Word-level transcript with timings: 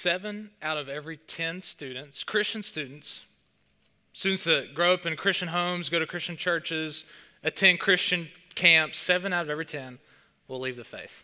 seven 0.00 0.48
out 0.62 0.78
of 0.78 0.88
every 0.88 1.18
10 1.18 1.60
students, 1.60 2.24
Christian 2.24 2.62
students, 2.62 3.26
students 4.14 4.44
that 4.44 4.74
grow 4.74 4.94
up 4.94 5.04
in 5.04 5.14
Christian 5.14 5.48
homes, 5.48 5.90
go 5.90 5.98
to 5.98 6.06
Christian 6.06 6.38
churches, 6.38 7.04
attend 7.44 7.80
Christian 7.80 8.28
camps, 8.54 8.96
seven 8.96 9.34
out 9.34 9.42
of 9.42 9.50
every 9.50 9.66
10 9.66 9.98
will 10.48 10.58
leave 10.58 10.76
the 10.76 10.84
faith. 10.84 11.22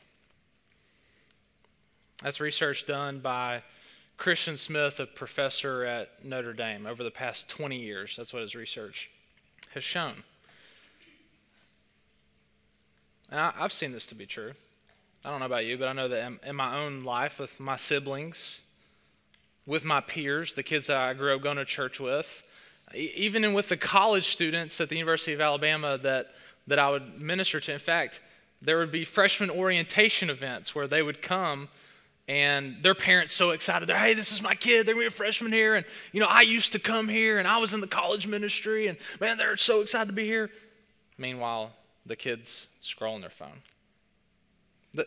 That's 2.22 2.38
research 2.38 2.84
done 2.84 3.20
by 3.20 3.62
Christian 4.18 4.58
Smith, 4.58 5.00
a 5.00 5.06
professor 5.06 5.84
at 5.84 6.22
Notre 6.22 6.52
Dame, 6.52 6.86
over 6.86 7.02
the 7.02 7.10
past 7.10 7.48
20 7.48 7.78
years. 7.78 8.14
That's 8.16 8.34
what 8.34 8.42
his 8.42 8.54
research 8.54 9.10
has 9.72 9.84
shown. 9.84 10.22
And 13.30 13.40
I, 13.40 13.52
have 13.56 13.72
seen 13.72 13.92
this 13.92 14.06
to 14.08 14.14
be 14.14 14.26
true. 14.26 14.52
I 15.24 15.30
don't 15.30 15.40
know 15.40 15.46
about 15.46 15.64
you, 15.64 15.78
but 15.78 15.88
I 15.88 15.94
know 15.94 16.08
that 16.08 16.26
in, 16.26 16.38
in 16.46 16.56
my 16.56 16.78
own 16.78 17.04
life, 17.04 17.40
with 17.40 17.58
my 17.58 17.76
siblings, 17.76 18.60
with 19.66 19.84
my 19.84 20.00
peers, 20.00 20.54
the 20.54 20.62
kids 20.62 20.86
that 20.86 20.96
I 20.96 21.12
grew 21.14 21.34
up 21.34 21.42
going 21.42 21.56
to 21.56 21.64
church 21.64 21.98
with, 22.00 22.44
even 22.94 23.52
with 23.52 23.68
the 23.68 23.76
college 23.76 24.28
students 24.28 24.80
at 24.80 24.88
the 24.88 24.96
University 24.96 25.32
of 25.32 25.40
Alabama 25.40 25.98
that, 25.98 26.28
that 26.66 26.78
I 26.78 26.88
would 26.90 27.20
minister 27.20 27.58
to. 27.60 27.72
In 27.72 27.78
fact, 27.78 28.20
there 28.62 28.78
would 28.78 28.92
be 28.92 29.04
freshman 29.04 29.50
orientation 29.50 30.30
events 30.30 30.74
where 30.74 30.86
they 30.86 31.02
would 31.02 31.20
come 31.20 31.68
and 32.28 32.82
their 32.82 32.94
parents 32.94 33.32
so 33.32 33.50
excited. 33.50 33.88
They're 33.88 33.98
hey 33.98 34.14
this 34.14 34.32
is 34.32 34.42
my 34.42 34.54
kid. 34.54 34.86
They're 34.86 34.94
to 34.94 35.00
be 35.00 35.06
a 35.06 35.10
freshman 35.10 35.52
here. 35.52 35.74
And 35.74 35.86
you 36.12 36.20
know 36.20 36.26
i 36.28 36.42
used 36.42 36.72
to 36.72 36.78
come 36.78 37.08
here 37.08 37.38
and 37.38 37.46
i 37.46 37.58
was 37.58 37.72
in 37.72 37.80
the 37.80 37.86
college 37.86 38.26
ministry 38.26 38.88
and 38.88 38.98
man 39.20 39.36
they're 39.36 39.56
so 39.56 39.80
excited 39.80 40.06
to 40.06 40.12
be 40.12 40.24
here. 40.24 40.50
Meanwhile 41.18 41.72
the 42.04 42.16
kids 42.16 42.68
scrolling 42.82 43.20
their 43.20 43.30
phone 43.30 43.62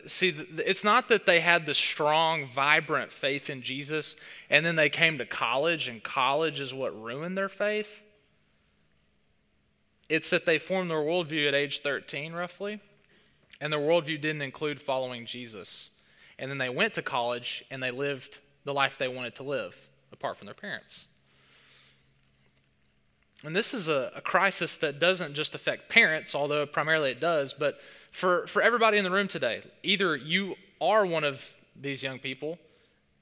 see 0.06 0.34
it's 0.58 0.84
not 0.84 1.08
that 1.08 1.26
they 1.26 1.40
had 1.40 1.66
the 1.66 1.74
strong 1.74 2.46
vibrant 2.46 3.12
faith 3.12 3.50
in 3.50 3.62
jesus 3.62 4.16
and 4.48 4.64
then 4.64 4.76
they 4.76 4.88
came 4.88 5.18
to 5.18 5.26
college 5.26 5.88
and 5.88 6.02
college 6.02 6.60
is 6.60 6.72
what 6.74 7.00
ruined 7.00 7.36
their 7.36 7.48
faith 7.48 8.02
it's 10.08 10.30
that 10.30 10.46
they 10.46 10.58
formed 10.58 10.90
their 10.90 10.98
worldview 10.98 11.46
at 11.48 11.54
age 11.54 11.82
13 11.82 12.32
roughly 12.32 12.80
and 13.60 13.72
their 13.72 13.80
worldview 13.80 14.20
didn't 14.20 14.42
include 14.42 14.80
following 14.80 15.26
jesus 15.26 15.90
and 16.38 16.50
then 16.50 16.58
they 16.58 16.70
went 16.70 16.94
to 16.94 17.02
college 17.02 17.64
and 17.70 17.82
they 17.82 17.90
lived 17.90 18.38
the 18.64 18.74
life 18.74 18.98
they 18.98 19.08
wanted 19.08 19.34
to 19.36 19.42
live 19.42 19.88
apart 20.12 20.36
from 20.36 20.46
their 20.46 20.54
parents. 20.54 21.06
And 23.44 23.56
this 23.56 23.72
is 23.72 23.88
a, 23.88 24.12
a, 24.14 24.20
crisis 24.20 24.76
that 24.78 24.98
doesn't 24.98 25.32
just 25.32 25.54
affect 25.54 25.88
parents, 25.88 26.34
although 26.34 26.66
primarily 26.66 27.10
it 27.10 27.20
does, 27.20 27.54
but 27.54 27.80
for, 28.10 28.46
for 28.46 28.60
everybody 28.60 28.98
in 28.98 29.04
the 29.04 29.10
room 29.10 29.28
today. 29.28 29.62
Either 29.82 30.14
you 30.14 30.56
are 30.78 31.06
one 31.06 31.24
of 31.24 31.56
these 31.74 32.02
young 32.02 32.18
people, 32.18 32.58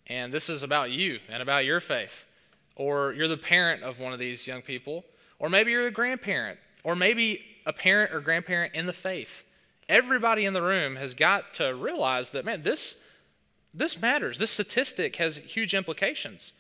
and 0.08 0.32
this 0.32 0.48
is 0.48 0.64
about 0.64 0.90
you 0.90 1.20
and 1.28 1.40
about 1.40 1.64
your 1.64 1.78
faith, 1.78 2.26
or 2.74 3.12
you're 3.12 3.28
the 3.28 3.36
parent 3.36 3.84
of 3.84 4.00
one 4.00 4.12
of 4.12 4.18
these 4.18 4.46
young 4.46 4.60
people, 4.60 5.04
or 5.38 5.48
maybe 5.48 5.70
you're 5.70 5.86
a 5.86 5.92
grandparent, 5.92 6.58
or 6.82 6.96
maybe 6.96 7.44
a 7.64 7.72
parent 7.72 8.12
or 8.12 8.20
grandparent 8.20 8.74
in 8.74 8.86
the 8.86 8.92
faith. 8.92 9.44
Everybody 9.88 10.44
in 10.44 10.52
the 10.52 10.62
room 10.62 10.96
has 10.96 11.14
got 11.14 11.54
to 11.54 11.74
realize 11.74 12.30
that, 12.30 12.44
man, 12.44 12.62
this, 12.62 12.98
this 13.72 14.00
matters. 14.00 14.40
This 14.40 14.50
statistic 14.50 15.16
has 15.16 15.38
huge 15.38 15.74
implications. 15.74 16.52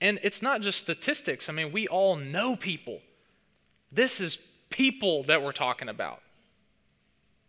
And 0.00 0.18
it's 0.22 0.42
not 0.42 0.60
just 0.60 0.78
statistics. 0.80 1.48
I 1.48 1.52
mean, 1.52 1.72
we 1.72 1.88
all 1.88 2.16
know 2.16 2.56
people. 2.56 3.00
This 3.90 4.20
is 4.20 4.36
people 4.68 5.22
that 5.24 5.42
we're 5.42 5.52
talking 5.52 5.88
about. 5.88 6.20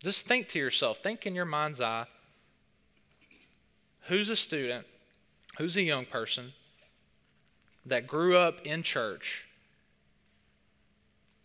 Just 0.02 0.26
think 0.26 0.48
to 0.48 0.58
yourself, 0.58 0.98
think 0.98 1.26
in 1.26 1.34
your 1.34 1.44
mind's 1.44 1.80
eye 1.80 2.06
who's 4.02 4.30
a 4.30 4.36
student, 4.36 4.86
who's 5.58 5.76
a 5.76 5.82
young 5.82 6.06
person 6.06 6.52
that 7.84 8.06
grew 8.06 8.36
up 8.36 8.66
in 8.66 8.82
church 8.82 9.46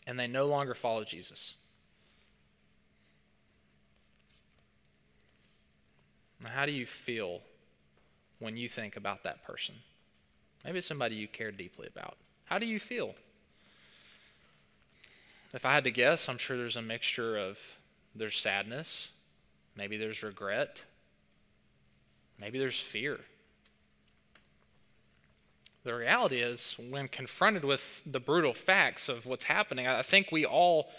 and 0.08 0.20
they 0.20 0.28
no 0.28 0.46
longer 0.46 0.74
follow 0.74 1.04
Jesus. 1.04 1.56
How 6.48 6.66
do 6.66 6.72
you 6.72 6.86
feel 6.86 7.42
when 8.40 8.58
you 8.58 8.68
think 8.68 8.98
about 8.98 9.24
that 9.24 9.44
person? 9.46 9.76
Maybe 10.64 10.78
it's 10.78 10.88
somebody 10.88 11.16
you 11.16 11.28
care 11.28 11.52
deeply 11.52 11.88
about. 11.88 12.18
How 12.46 12.58
do 12.58 12.66
you 12.66 12.80
feel? 12.80 13.16
If 15.54 15.66
I 15.66 15.74
had 15.74 15.84
to 15.84 15.92
guess, 15.92 16.30
I'm 16.30 16.38
sure 16.38 16.58
there's 16.58 16.76
a 16.76 16.82
mixture 16.82 17.38
of 17.38 17.78
there's 18.16 18.38
sadness, 18.38 19.12
maybe 19.76 19.98
there's 19.98 20.24
regret, 20.24 20.84
maybe 22.40 22.58
there's 22.58 22.80
fear. 22.80 23.20
The 25.84 25.94
reality 25.94 26.40
is, 26.40 26.78
when 26.90 27.10
confronted 27.10 27.66
with 27.66 28.02
the 28.06 28.20
brutal 28.20 28.54
facts 28.54 29.10
of 29.10 29.26
what's 29.26 29.46
happening, 29.46 29.86
I 29.86 30.02
think 30.02 30.32
we 30.32 30.46
all 30.46 30.90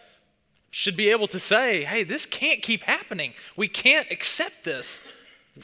should 0.70 0.96
be 0.96 1.08
able 1.08 1.26
to 1.28 1.38
say, 1.38 1.84
hey, 1.84 2.02
this 2.02 2.26
can't 2.26 2.60
keep 2.60 2.82
happening. 2.82 3.32
We 3.56 3.66
can't 3.66 4.10
accept 4.10 4.64
this. 4.64 5.00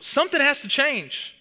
Something 0.00 0.40
has 0.40 0.62
to 0.62 0.68
change. 0.68 1.36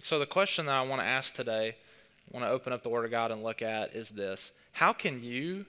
So, 0.00 0.18
the 0.18 0.26
question 0.26 0.66
that 0.66 0.74
I 0.74 0.82
want 0.82 1.02
to 1.02 1.06
ask 1.06 1.34
today, 1.34 1.74
I 1.74 2.36
want 2.36 2.44
to 2.46 2.50
open 2.50 2.72
up 2.72 2.82
the 2.82 2.88
Word 2.88 3.04
of 3.04 3.10
God 3.10 3.30
and 3.30 3.42
look 3.42 3.62
at 3.62 3.94
is 3.94 4.10
this 4.10 4.52
How 4.72 4.92
can 4.92 5.22
you, 5.22 5.66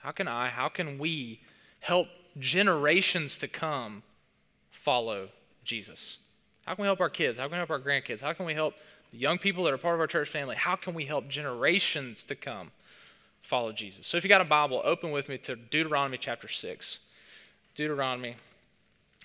how 0.00 0.12
can 0.12 0.28
I, 0.28 0.48
how 0.48 0.68
can 0.68 0.98
we 0.98 1.40
help 1.80 2.08
generations 2.38 3.38
to 3.38 3.48
come 3.48 4.02
follow 4.70 5.28
Jesus? 5.64 6.18
How 6.66 6.74
can 6.74 6.82
we 6.82 6.86
help 6.86 7.00
our 7.00 7.10
kids? 7.10 7.38
How 7.38 7.44
can 7.44 7.52
we 7.52 7.58
help 7.58 7.70
our 7.70 7.80
grandkids? 7.80 8.22
How 8.22 8.32
can 8.32 8.46
we 8.46 8.54
help 8.54 8.74
the 9.10 9.18
young 9.18 9.38
people 9.38 9.64
that 9.64 9.72
are 9.72 9.78
part 9.78 9.94
of 9.94 10.00
our 10.00 10.06
church 10.06 10.28
family? 10.28 10.54
How 10.54 10.76
can 10.76 10.94
we 10.94 11.06
help 11.06 11.28
generations 11.28 12.22
to 12.24 12.36
come 12.36 12.70
follow 13.42 13.72
Jesus? 13.72 14.06
So, 14.06 14.16
if 14.16 14.22
you 14.22 14.28
got 14.28 14.40
a 14.40 14.44
Bible, 14.44 14.80
open 14.84 15.10
with 15.10 15.28
me 15.28 15.38
to 15.38 15.56
Deuteronomy 15.56 16.18
chapter 16.18 16.46
6. 16.46 17.00
Deuteronomy 17.74 18.36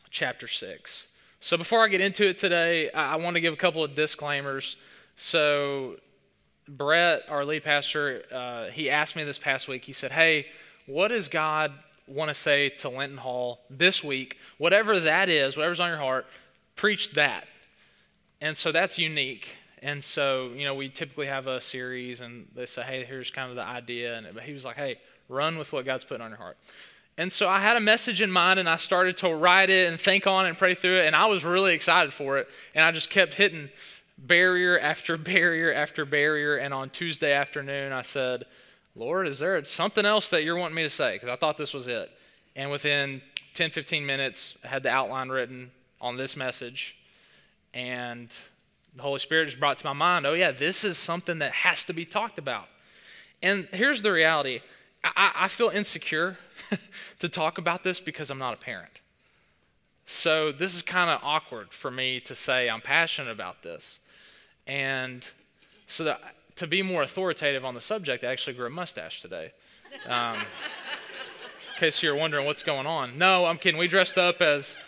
chapter 0.09 0.47
6. 0.47 1.07
So 1.39 1.57
before 1.57 1.83
I 1.83 1.87
get 1.87 2.01
into 2.01 2.27
it 2.27 2.37
today, 2.37 2.89
I, 2.91 3.15
want 3.17 3.35
to 3.35 3.41
give 3.41 3.53
a 3.53 3.57
couple 3.57 3.83
of 3.83 3.93
disclaimers. 3.93 4.75
So 5.15 5.97
Brett, 6.67 7.23
our 7.29 7.45
lead 7.45 7.63
pastor, 7.63 8.23
uh, 8.31 8.71
he 8.71 8.89
asked 8.89 9.15
me 9.15 9.23
this 9.23 9.37
past 9.37 9.67
week. 9.67 9.85
He 9.85 9.93
said, 9.93 10.11
"Hey, 10.11 10.47
what 10.87 11.09
does 11.09 11.29
God 11.29 11.73
want 12.07 12.29
to 12.29 12.33
say 12.33 12.69
to 12.69 12.89
Linton 12.89 13.19
Hall 13.19 13.61
this 13.69 14.03
week? 14.03 14.37
Whatever 14.57 14.99
that 14.99 15.29
is, 15.29 15.55
whatever's 15.55 15.79
on 15.79 15.89
your 15.89 15.99
heart, 15.99 16.25
preach 16.75 17.11
that." 17.11 17.47
And 18.41 18.57
so 18.57 18.71
that's 18.71 18.97
unique. 18.97 19.57
And 19.81 20.03
so, 20.03 20.51
you 20.55 20.65
know, 20.65 20.73
we 20.73 20.89
typically 20.89 21.27
have 21.27 21.45
a 21.45 21.61
series, 21.61 22.19
and 22.19 22.47
they 22.55 22.65
say, 22.65 22.81
"Hey, 22.81 23.05
here's 23.05 23.29
kind 23.29 23.51
of 23.51 23.55
the 23.55 23.63
idea." 23.63 24.17
And 24.17 24.27
but 24.33 24.43
he 24.43 24.53
was 24.53 24.65
like, 24.65 24.75
"Hey, 24.75 24.99
run 25.29 25.57
with 25.57 25.71
what 25.71 25.85
God's 25.85 26.03
putting 26.03 26.23
on 26.23 26.31
your 26.31 26.39
heart." 26.39 26.57
And 27.17 27.31
so 27.31 27.49
I 27.49 27.59
had 27.59 27.75
a 27.75 27.79
message 27.79 28.21
in 28.21 28.31
mind 28.31 28.59
and 28.59 28.69
I 28.69 28.75
started 28.75 29.17
to 29.17 29.33
write 29.33 29.71
it 29.71 29.89
and 29.89 29.99
think 29.99 30.27
on 30.27 30.45
it 30.45 30.49
and 30.49 30.57
pray 30.57 30.75
through 30.75 30.99
it. 30.99 31.07
And 31.07 31.15
I 31.15 31.25
was 31.25 31.43
really 31.43 31.73
excited 31.73 32.13
for 32.13 32.37
it. 32.37 32.47
And 32.75 32.85
I 32.85 32.91
just 32.91 33.09
kept 33.09 33.33
hitting 33.33 33.69
barrier 34.17 34.79
after 34.79 35.17
barrier 35.17 35.73
after 35.73 36.05
barrier. 36.05 36.57
And 36.57 36.73
on 36.73 36.91
Tuesday 36.91 37.33
afternoon, 37.33 37.91
I 37.91 38.03
said, 38.03 38.43
Lord, 38.95 39.27
is 39.27 39.39
there 39.39 39.63
something 39.65 40.05
else 40.05 40.29
that 40.29 40.43
you're 40.43 40.55
wanting 40.55 40.75
me 40.75 40.83
to 40.83 40.89
say? 40.89 41.15
Because 41.15 41.29
I 41.29 41.35
thought 41.35 41.57
this 41.57 41.73
was 41.73 41.87
it. 41.87 42.11
And 42.55 42.69
within 42.69 43.21
10, 43.53 43.71
15 43.71 44.05
minutes, 44.05 44.57
I 44.63 44.67
had 44.67 44.83
the 44.83 44.89
outline 44.89 45.29
written 45.29 45.71
on 45.99 46.17
this 46.17 46.35
message. 46.35 46.97
And 47.73 48.35
the 48.95 49.01
Holy 49.01 49.19
Spirit 49.19 49.45
just 49.45 49.59
brought 49.59 49.79
to 49.79 49.85
my 49.85 49.93
mind, 49.93 50.25
oh, 50.25 50.33
yeah, 50.33 50.51
this 50.51 50.83
is 50.83 50.97
something 50.97 51.39
that 51.39 51.51
has 51.51 51.83
to 51.85 51.93
be 51.93 52.05
talked 52.05 52.37
about. 52.37 52.67
And 53.43 53.67
here's 53.71 54.01
the 54.01 54.11
reality 54.11 54.61
I, 55.03 55.31
I 55.35 55.47
feel 55.47 55.69
insecure 55.69 56.37
to 57.19 57.29
talk 57.29 57.57
about 57.57 57.83
this 57.83 57.99
because 57.99 58.29
I'm 58.29 58.39
not 58.39 58.53
a 58.53 58.57
parent. 58.57 59.01
So 60.05 60.51
this 60.51 60.73
is 60.73 60.81
kind 60.81 61.09
of 61.09 61.19
awkward 61.23 61.73
for 61.73 61.91
me 61.91 62.19
to 62.21 62.33
say 62.33 62.69
I'm 62.69 62.81
passionate 62.81 63.31
about 63.31 63.63
this. 63.63 63.99
And 64.65 65.27
so 65.85 66.05
that, 66.05 66.21
to 66.55 66.67
be 66.67 66.81
more 66.81 67.03
authoritative 67.03 67.65
on 67.65 67.73
the 67.73 67.81
subject, 67.81 68.23
I 68.23 68.27
actually 68.27 68.53
grew 68.53 68.67
a 68.67 68.69
mustache 68.69 69.21
today. 69.21 69.51
Um, 70.07 70.35
in 71.73 71.79
case 71.79 72.01
you're 72.01 72.15
wondering 72.15 72.45
what's 72.45 72.63
going 72.63 72.87
on. 72.87 73.17
No, 73.17 73.45
I'm 73.45 73.57
kidding. 73.57 73.77
We 73.77 73.87
dressed 73.87 74.17
up 74.17 74.41
as 74.41 74.79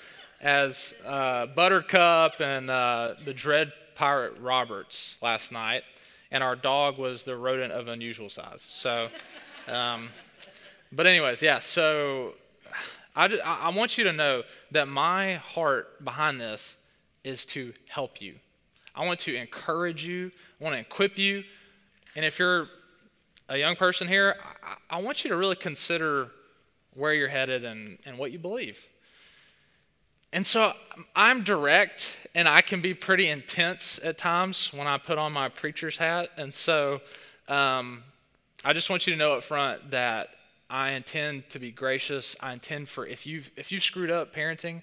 as 0.42 0.96
uh, 1.06 1.48
Buttercup 1.48 2.40
and 2.40 2.70
uh, 2.70 3.16
the 3.26 3.34
Dread 3.34 3.74
Pirate 3.96 4.38
Roberts 4.40 5.18
last 5.22 5.52
night, 5.52 5.84
and 6.32 6.42
our 6.42 6.56
dog 6.56 6.98
was 6.98 7.26
the 7.26 7.36
rodent 7.36 7.74
of 7.74 7.88
unusual 7.88 8.30
size. 8.30 8.62
So. 8.62 9.10
Um, 9.70 10.10
but, 10.92 11.06
anyways, 11.06 11.42
yeah, 11.42 11.60
so 11.60 12.34
I, 13.16 13.28
just, 13.28 13.44
I 13.44 13.70
want 13.70 13.98
you 13.98 14.04
to 14.06 14.14
know 14.14 14.44
that 14.72 14.88
my 14.88 15.36
heart 15.36 16.04
behind 16.04 16.42
this 16.42 16.78
is 17.24 17.46
to 17.48 17.74
help 17.90 18.22
you. 18.22 18.36
I 18.96 19.06
want 19.06 19.20
to 19.22 19.36
encourage 19.36 20.06
you, 20.06 20.32
I 20.60 20.64
want 20.64 20.76
to 20.76 20.80
equip 20.80 21.18
you. 21.18 21.44
And 22.16 22.26
if 22.26 22.40
you're 22.40 22.68
a 23.48 23.58
young 23.58 23.76
person 23.76 24.08
here, 24.08 24.36
I, 24.64 24.98
I 24.98 25.02
want 25.02 25.24
you 25.24 25.30
to 25.30 25.38
really 25.38 25.56
consider 25.56 26.32
where 26.96 27.14
you're 27.14 27.30
headed 27.30 27.64
and, 27.64 27.98
and 28.06 28.18
what 28.18 28.32
you 28.32 28.40
believe. 28.40 28.88
And 30.32 30.46
so 30.46 30.74
I'm 31.16 31.44
direct 31.44 32.16
and 32.36 32.48
I 32.48 32.62
can 32.62 32.82
be 32.82 32.94
pretty 32.94 33.28
intense 33.28 34.00
at 34.04 34.18
times 34.18 34.72
when 34.74 34.86
I 34.86 34.98
put 34.98 35.18
on 35.18 35.34
my 35.34 35.50
preacher's 35.50 35.98
hat. 35.98 36.30
And 36.38 36.54
so 36.54 37.02
um, 37.48 38.04
I 38.64 38.74
just 38.74 38.90
want 38.90 39.08
you 39.08 39.14
to 39.14 39.20
know 39.20 39.34
up 39.34 39.44
front 39.44 39.92
that 39.92 40.32
I 40.70 40.92
intend 40.92 41.50
to 41.52 41.60
be 41.60 41.72
gracious. 41.72 42.36
I 42.42 42.52
intend 42.52 42.90
for 42.90 43.08
if 43.08 43.26
you've 43.26 43.50
if 43.56 43.72
you've 43.72 43.84
screwed 43.84 44.12
up 44.12 44.36
parenting, 44.36 44.82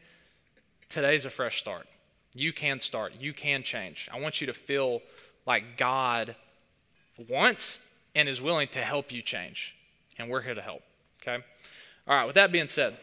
today's 0.88 1.26
a 1.26 1.30
fresh 1.30 1.58
start. 1.58 1.86
You 2.34 2.52
can 2.52 2.80
start. 2.80 3.14
You 3.20 3.32
can 3.32 3.62
change. 3.62 4.08
I 4.12 4.20
want 4.20 4.40
you 4.40 4.46
to 4.46 4.54
feel 4.54 5.02
like 5.46 5.76
God 5.76 6.36
wants 7.28 7.86
and 8.14 8.28
is 8.28 8.40
willing 8.40 8.68
to 8.68 8.78
help 8.78 9.12
you 9.12 9.20
change. 9.20 9.74
And 10.18 10.30
we're 10.30 10.42
here 10.42 10.54
to 10.54 10.62
help. 10.62 10.82
Okay? 11.22 11.44
All 12.08 12.16
right, 12.16 12.24
with 12.24 12.34
that 12.36 12.52
being 12.52 12.68
said, 12.68 12.96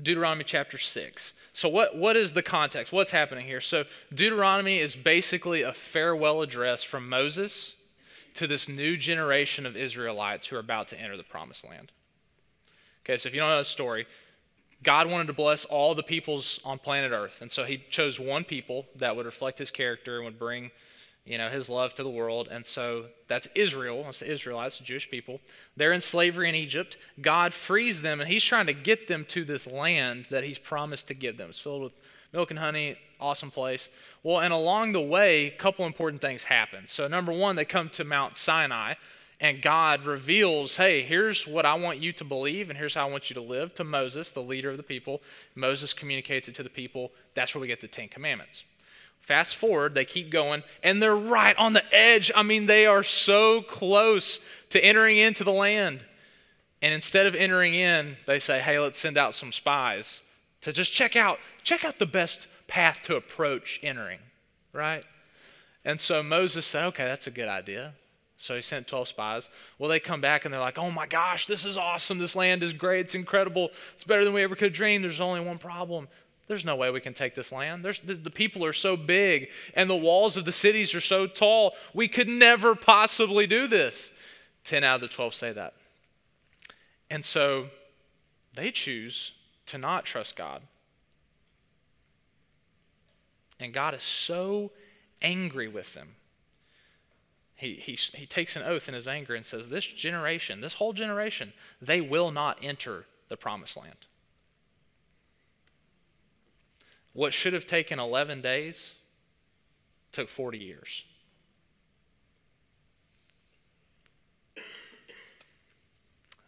Deuteronomy 0.00 0.44
chapter 0.44 0.78
6. 0.78 1.34
So, 1.52 1.68
what, 1.68 1.96
what 1.96 2.16
is 2.16 2.34
the 2.34 2.42
context? 2.42 2.92
What's 2.92 3.10
happening 3.10 3.46
here? 3.46 3.60
So, 3.60 3.84
Deuteronomy 4.10 4.78
is 4.78 4.94
basically 4.94 5.62
a 5.62 5.72
farewell 5.72 6.42
address 6.42 6.82
from 6.82 7.08
Moses 7.08 7.75
to 8.36 8.46
this 8.46 8.68
new 8.68 8.96
generation 8.96 9.66
of 9.66 9.76
Israelites 9.76 10.46
who 10.46 10.56
are 10.56 10.60
about 10.60 10.88
to 10.88 11.00
enter 11.00 11.16
the 11.16 11.22
promised 11.22 11.66
land. 11.68 11.92
Okay, 13.04 13.16
so 13.16 13.28
if 13.28 13.34
you 13.34 13.40
don't 13.40 13.50
know 13.50 13.58
the 13.58 13.64
story, 13.64 14.06
God 14.82 15.10
wanted 15.10 15.28
to 15.28 15.32
bless 15.32 15.64
all 15.64 15.94
the 15.94 16.02
peoples 16.02 16.60
on 16.64 16.78
planet 16.78 17.12
Earth. 17.12 17.40
And 17.40 17.50
so 17.50 17.64
he 17.64 17.78
chose 17.90 18.20
one 18.20 18.44
people 18.44 18.86
that 18.96 19.16
would 19.16 19.26
reflect 19.26 19.58
his 19.58 19.70
character 19.70 20.16
and 20.16 20.24
would 20.24 20.38
bring 20.38 20.70
you 21.26 21.38
know, 21.38 21.48
his 21.48 21.68
love 21.68 21.92
to 21.94 22.04
the 22.04 22.10
world. 22.10 22.48
And 22.50 22.64
so 22.64 23.06
that's 23.26 23.48
Israel. 23.54 24.04
That's 24.04 24.20
the 24.20 24.30
Israelites, 24.30 24.78
the 24.78 24.84
Jewish 24.84 25.10
people. 25.10 25.40
They're 25.76 25.92
in 25.92 26.00
slavery 26.00 26.48
in 26.48 26.54
Egypt. 26.54 26.96
God 27.20 27.52
frees 27.52 28.02
them, 28.02 28.20
and 28.20 28.30
he's 28.30 28.44
trying 28.44 28.66
to 28.66 28.72
get 28.72 29.08
them 29.08 29.24
to 29.28 29.44
this 29.44 29.66
land 29.66 30.26
that 30.30 30.44
he's 30.44 30.58
promised 30.58 31.08
to 31.08 31.14
give 31.14 31.36
them. 31.36 31.48
It's 31.48 31.58
filled 31.58 31.82
with 31.82 31.92
milk 32.32 32.50
and 32.50 32.60
honey, 32.60 32.96
awesome 33.20 33.50
place. 33.50 33.90
Well, 34.26 34.40
and 34.40 34.52
along 34.52 34.90
the 34.90 35.00
way, 35.00 35.46
a 35.46 35.50
couple 35.52 35.86
important 35.86 36.20
things 36.20 36.42
happen. 36.42 36.88
So, 36.88 37.06
number 37.06 37.30
one, 37.30 37.54
they 37.54 37.64
come 37.64 37.88
to 37.90 38.02
Mount 38.02 38.36
Sinai, 38.36 38.94
and 39.40 39.62
God 39.62 40.04
reveals, 40.04 40.78
hey, 40.78 41.02
here's 41.02 41.46
what 41.46 41.64
I 41.64 41.74
want 41.74 42.00
you 42.00 42.12
to 42.14 42.24
believe, 42.24 42.68
and 42.68 42.76
here's 42.76 42.96
how 42.96 43.06
I 43.06 43.10
want 43.12 43.30
you 43.30 43.34
to 43.34 43.40
live 43.40 43.72
to 43.74 43.84
Moses, 43.84 44.32
the 44.32 44.42
leader 44.42 44.68
of 44.68 44.78
the 44.78 44.82
people. 44.82 45.22
Moses 45.54 45.94
communicates 45.94 46.48
it 46.48 46.56
to 46.56 46.64
the 46.64 46.68
people. 46.68 47.12
That's 47.34 47.54
where 47.54 47.60
we 47.60 47.68
get 47.68 47.80
the 47.80 47.86
Ten 47.86 48.08
Commandments. 48.08 48.64
Fast 49.20 49.54
forward, 49.54 49.94
they 49.94 50.04
keep 50.04 50.28
going, 50.28 50.64
and 50.82 51.00
they're 51.00 51.14
right 51.14 51.56
on 51.56 51.74
the 51.74 51.84
edge. 51.94 52.32
I 52.34 52.42
mean, 52.42 52.66
they 52.66 52.84
are 52.84 53.04
so 53.04 53.62
close 53.62 54.40
to 54.70 54.84
entering 54.84 55.18
into 55.18 55.44
the 55.44 55.52
land. 55.52 56.00
And 56.82 56.92
instead 56.92 57.26
of 57.26 57.36
entering 57.36 57.74
in, 57.74 58.16
they 58.26 58.40
say, 58.40 58.58
hey, 58.58 58.80
let's 58.80 58.98
send 58.98 59.18
out 59.18 59.36
some 59.36 59.52
spies 59.52 60.24
to 60.62 60.72
just 60.72 60.92
check 60.92 61.14
out, 61.14 61.38
check 61.62 61.84
out 61.84 62.00
the 62.00 62.06
best 62.06 62.48
path 62.66 63.02
to 63.04 63.16
approach 63.16 63.80
entering, 63.82 64.18
right? 64.72 65.04
And 65.84 66.00
so 66.00 66.22
Moses 66.22 66.66
said, 66.66 66.86
okay, 66.86 67.04
that's 67.04 67.26
a 67.26 67.30
good 67.30 67.48
idea. 67.48 67.94
So 68.36 68.54
he 68.54 68.62
sent 68.62 68.86
12 68.86 69.08
spies. 69.08 69.48
Well, 69.78 69.88
they 69.88 70.00
come 70.00 70.20
back 70.20 70.44
and 70.44 70.52
they're 70.52 70.60
like, 70.60 70.78
oh 70.78 70.90
my 70.90 71.06
gosh, 71.06 71.46
this 71.46 71.64
is 71.64 71.76
awesome. 71.76 72.18
This 72.18 72.36
land 72.36 72.62
is 72.62 72.72
great. 72.72 73.00
It's 73.00 73.14
incredible. 73.14 73.70
It's 73.94 74.04
better 74.04 74.24
than 74.24 74.34
we 74.34 74.42
ever 74.42 74.54
could 74.54 74.72
dream. 74.72 75.00
There's 75.00 75.20
only 75.20 75.40
one 75.40 75.58
problem. 75.58 76.08
There's 76.46 76.64
no 76.64 76.76
way 76.76 76.90
we 76.90 77.00
can 77.00 77.14
take 77.14 77.34
this 77.34 77.50
land. 77.50 77.84
There's, 77.84 77.98
the, 77.98 78.14
the 78.14 78.30
people 78.30 78.64
are 78.64 78.72
so 78.72 78.96
big 78.96 79.48
and 79.74 79.88
the 79.88 79.96
walls 79.96 80.36
of 80.36 80.44
the 80.44 80.52
cities 80.52 80.94
are 80.94 81.00
so 81.00 81.26
tall. 81.26 81.74
We 81.94 82.08
could 82.08 82.28
never 82.28 82.74
possibly 82.74 83.46
do 83.46 83.66
this. 83.66 84.12
10 84.64 84.84
out 84.84 84.96
of 84.96 85.00
the 85.00 85.08
12 85.08 85.34
say 85.34 85.52
that. 85.52 85.74
And 87.10 87.24
so 87.24 87.68
they 88.54 88.70
choose 88.70 89.32
to 89.66 89.78
not 89.78 90.04
trust 90.04 90.36
God. 90.36 90.62
And 93.58 93.72
God 93.72 93.94
is 93.94 94.02
so 94.02 94.72
angry 95.22 95.68
with 95.68 95.94
them. 95.94 96.16
He, 97.54 97.74
he, 97.74 97.92
he 97.92 98.26
takes 98.26 98.54
an 98.54 98.62
oath 98.62 98.86
in 98.86 98.94
his 98.94 99.08
anger 99.08 99.34
and 99.34 99.44
says, 99.44 99.70
This 99.70 99.86
generation, 99.86 100.60
this 100.60 100.74
whole 100.74 100.92
generation, 100.92 101.54
they 101.80 102.02
will 102.02 102.30
not 102.30 102.58
enter 102.62 103.06
the 103.28 103.36
promised 103.36 103.76
land. 103.76 104.06
What 107.14 107.32
should 107.32 107.54
have 107.54 107.66
taken 107.66 107.98
11 107.98 108.42
days 108.42 108.94
took 110.12 110.28
40 110.28 110.58
years. 110.58 111.04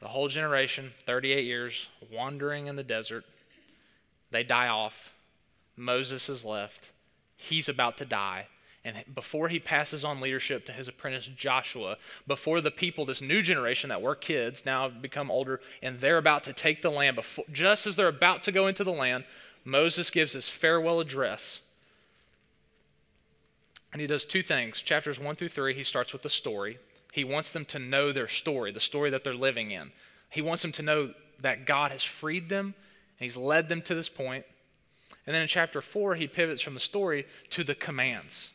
The 0.01 0.09
whole 0.09 0.29
generation, 0.29 0.93
38 1.07 1.45
years, 1.45 1.89
wandering 2.11 2.67
in 2.67 2.77
the 2.77 2.83
desert. 2.83 3.25
They 4.31 4.45
die 4.45 4.69
off. 4.69 5.13
Moses 5.77 6.29
is 6.29 6.45
left. 6.45 6.91
He's 7.39 7.69
about 7.69 7.97
to 7.99 8.05
die. 8.05 8.49
And 8.85 9.05
before 9.15 9.49
he 9.49 9.59
passes 9.59 10.05
on 10.05 10.21
leadership 10.21 10.67
to 10.67 10.73
his 10.73 10.89
apprentice 10.89 11.27
Joshua, 11.27 11.97
before 12.27 12.61
the 12.61 12.71
people, 12.71 13.05
this 13.05 13.23
new 13.23 13.43
generation 13.43 13.89
that 13.89 14.03
were 14.03 14.15
kids, 14.15 14.67
now 14.67 14.89
become 14.89 15.31
older, 15.31 15.61
and 15.83 16.01
they're 16.01 16.19
about 16.19 16.45
to 16.45 16.53
take 16.53 16.83
the 16.83 16.91
land, 16.91 17.17
before, 17.17 17.45
just 17.53 17.87
as 17.87 17.97
they're 17.97 18.09
about 18.09 18.43
to 18.45 18.53
go 18.53 18.67
into 18.67 18.85
the 18.85 18.93
land, 18.93 19.25
Moses 19.65 20.11
gives 20.11 20.33
his 20.33 20.49
farewell 20.49 21.01
address. 21.01 21.63
And 23.93 24.01
he 24.01 24.07
does 24.07 24.27
two 24.27 24.43
things. 24.43 24.83
Chapters 24.83 25.21
1 25.21 25.37
through 25.37 25.49
3, 25.49 25.75
he 25.75 25.83
starts 25.83 26.13
with 26.13 26.23
the 26.23 26.29
story. 26.29 26.79
He 27.13 27.25
wants 27.25 27.53
them 27.53 27.65
to 27.67 27.79
know 27.79 28.13
their 28.13 28.29
story, 28.29 28.73
the 28.73 28.81
story 28.81 29.11
that 29.11 29.25
they're 29.25 29.35
living 29.35 29.71
in. 29.71 29.93
He 30.29 30.43
wants 30.43 30.63
them 30.63 30.73
to 30.73 30.83
know 30.83 31.15
that 31.41 31.67
God 31.67 31.93
has 31.93 32.05
freed 32.05 32.49
them 32.49 32.75
and 33.19 33.25
he's 33.25 33.37
led 33.37 33.69
them 33.69 33.83
to 33.83 33.95
this 33.95 34.09
point. 34.09 34.45
And 35.29 35.35
then 35.35 35.43
in 35.43 35.49
chapter 35.49 35.83
4, 35.83 36.15
he 36.15 36.27
pivots 36.27 36.63
from 36.63 36.73
the 36.73 36.81
story 36.81 37.27
to 37.51 37.63
the 37.63 37.75
commands. 37.75 38.51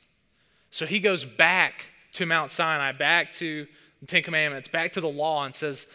So 0.72 0.88
he 0.88 1.00
goes 1.00 1.24
back 1.24 1.92
to 2.14 2.25
Mount 2.25 2.50
Sinai, 2.50 2.94
back 2.94 3.31
to 3.34 3.68
the 4.00 4.08
Ten 4.08 4.24
Commandments, 4.24 4.68
back 4.70 4.92
to 4.94 5.00
the 5.00 5.08
law, 5.08 5.46
and 5.46 5.54
says, 5.54 5.86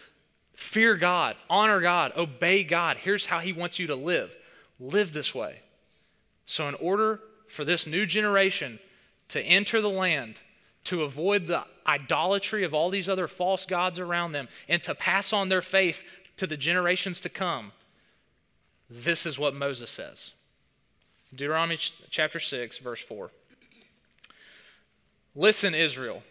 Fear 0.53 0.95
God, 0.95 1.35
honor 1.49 1.81
God, 1.81 2.13
obey 2.15 2.63
God. 2.63 2.95
Here's 2.95 3.25
how 3.25 3.39
he 3.39 3.51
wants 3.51 3.77
you 3.77 3.87
to 3.87 3.95
live 3.95 4.37
live 4.79 5.11
this 5.11 5.35
way. 5.35 5.59
So, 6.45 6.69
in 6.69 6.75
order 6.75 7.19
for 7.49 7.65
this 7.65 7.85
new 7.85 8.05
generation 8.05 8.79
to 9.27 9.41
enter 9.41 9.81
the 9.81 9.89
land, 9.89 10.39
to 10.85 11.03
avoid 11.03 11.47
the 11.47 11.65
idolatry 11.87 12.63
of 12.63 12.73
all 12.73 12.89
these 12.89 13.09
other 13.09 13.27
false 13.27 13.65
gods 13.65 13.99
around 13.99 14.31
them, 14.31 14.47
and 14.69 14.81
to 14.83 14.95
pass 14.95 15.33
on 15.33 15.49
their 15.49 15.61
faith 15.61 16.05
to 16.37 16.47
the 16.47 16.55
generations 16.55 17.19
to 17.19 17.27
come, 17.27 17.73
this 18.89 19.25
is 19.25 19.37
what 19.37 19.53
Moses 19.53 19.89
says. 19.89 20.31
Deuteronomy 21.31 21.77
chapter 22.09 22.39
6, 22.39 22.79
verse 22.79 23.01
4. 23.01 23.29
Listen, 25.35 25.75
Israel, 25.75 26.23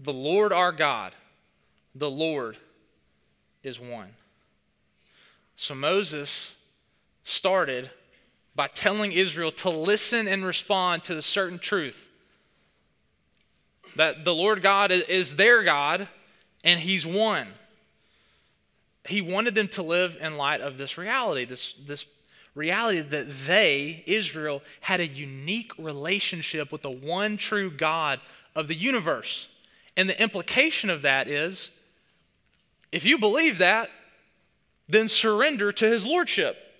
the 0.00 0.12
Lord 0.12 0.52
our 0.52 0.72
God, 0.72 1.12
the 1.94 2.10
Lord 2.10 2.56
is 3.62 3.78
one. 3.78 4.08
So 5.56 5.74
Moses 5.74 6.56
started 7.22 7.90
by 8.54 8.66
telling 8.68 9.12
Israel 9.12 9.52
to 9.52 9.70
listen 9.70 10.26
and 10.26 10.44
respond 10.44 11.04
to 11.04 11.14
the 11.14 11.22
certain 11.22 11.58
truth 11.58 12.10
that 13.96 14.24
the 14.24 14.34
Lord 14.34 14.62
God 14.62 14.90
is 14.90 15.36
their 15.36 15.62
God 15.62 16.08
and 16.64 16.80
He's 16.80 17.06
one. 17.06 17.46
He 19.06 19.20
wanted 19.20 19.54
them 19.54 19.68
to 19.68 19.82
live 19.82 20.16
in 20.20 20.36
light 20.36 20.60
of 20.60 20.78
this 20.78 20.96
reality, 20.96 21.44
this, 21.44 21.72
this 21.74 22.06
reality 22.54 23.00
that 23.00 23.30
they, 23.46 24.02
Israel, 24.06 24.62
had 24.82 25.00
a 25.00 25.06
unique 25.06 25.72
relationship 25.78 26.70
with 26.70 26.82
the 26.82 26.90
one 26.90 27.36
true 27.36 27.70
God 27.70 28.20
of 28.54 28.68
the 28.68 28.74
universe. 28.74 29.48
And 29.96 30.08
the 30.08 30.22
implication 30.22 30.90
of 30.90 31.02
that 31.02 31.28
is 31.28 31.70
if 32.90 33.06
you 33.06 33.18
believe 33.18 33.58
that, 33.58 33.90
then 34.88 35.08
surrender 35.08 35.72
to 35.72 35.86
His 35.86 36.04
Lordship. 36.06 36.72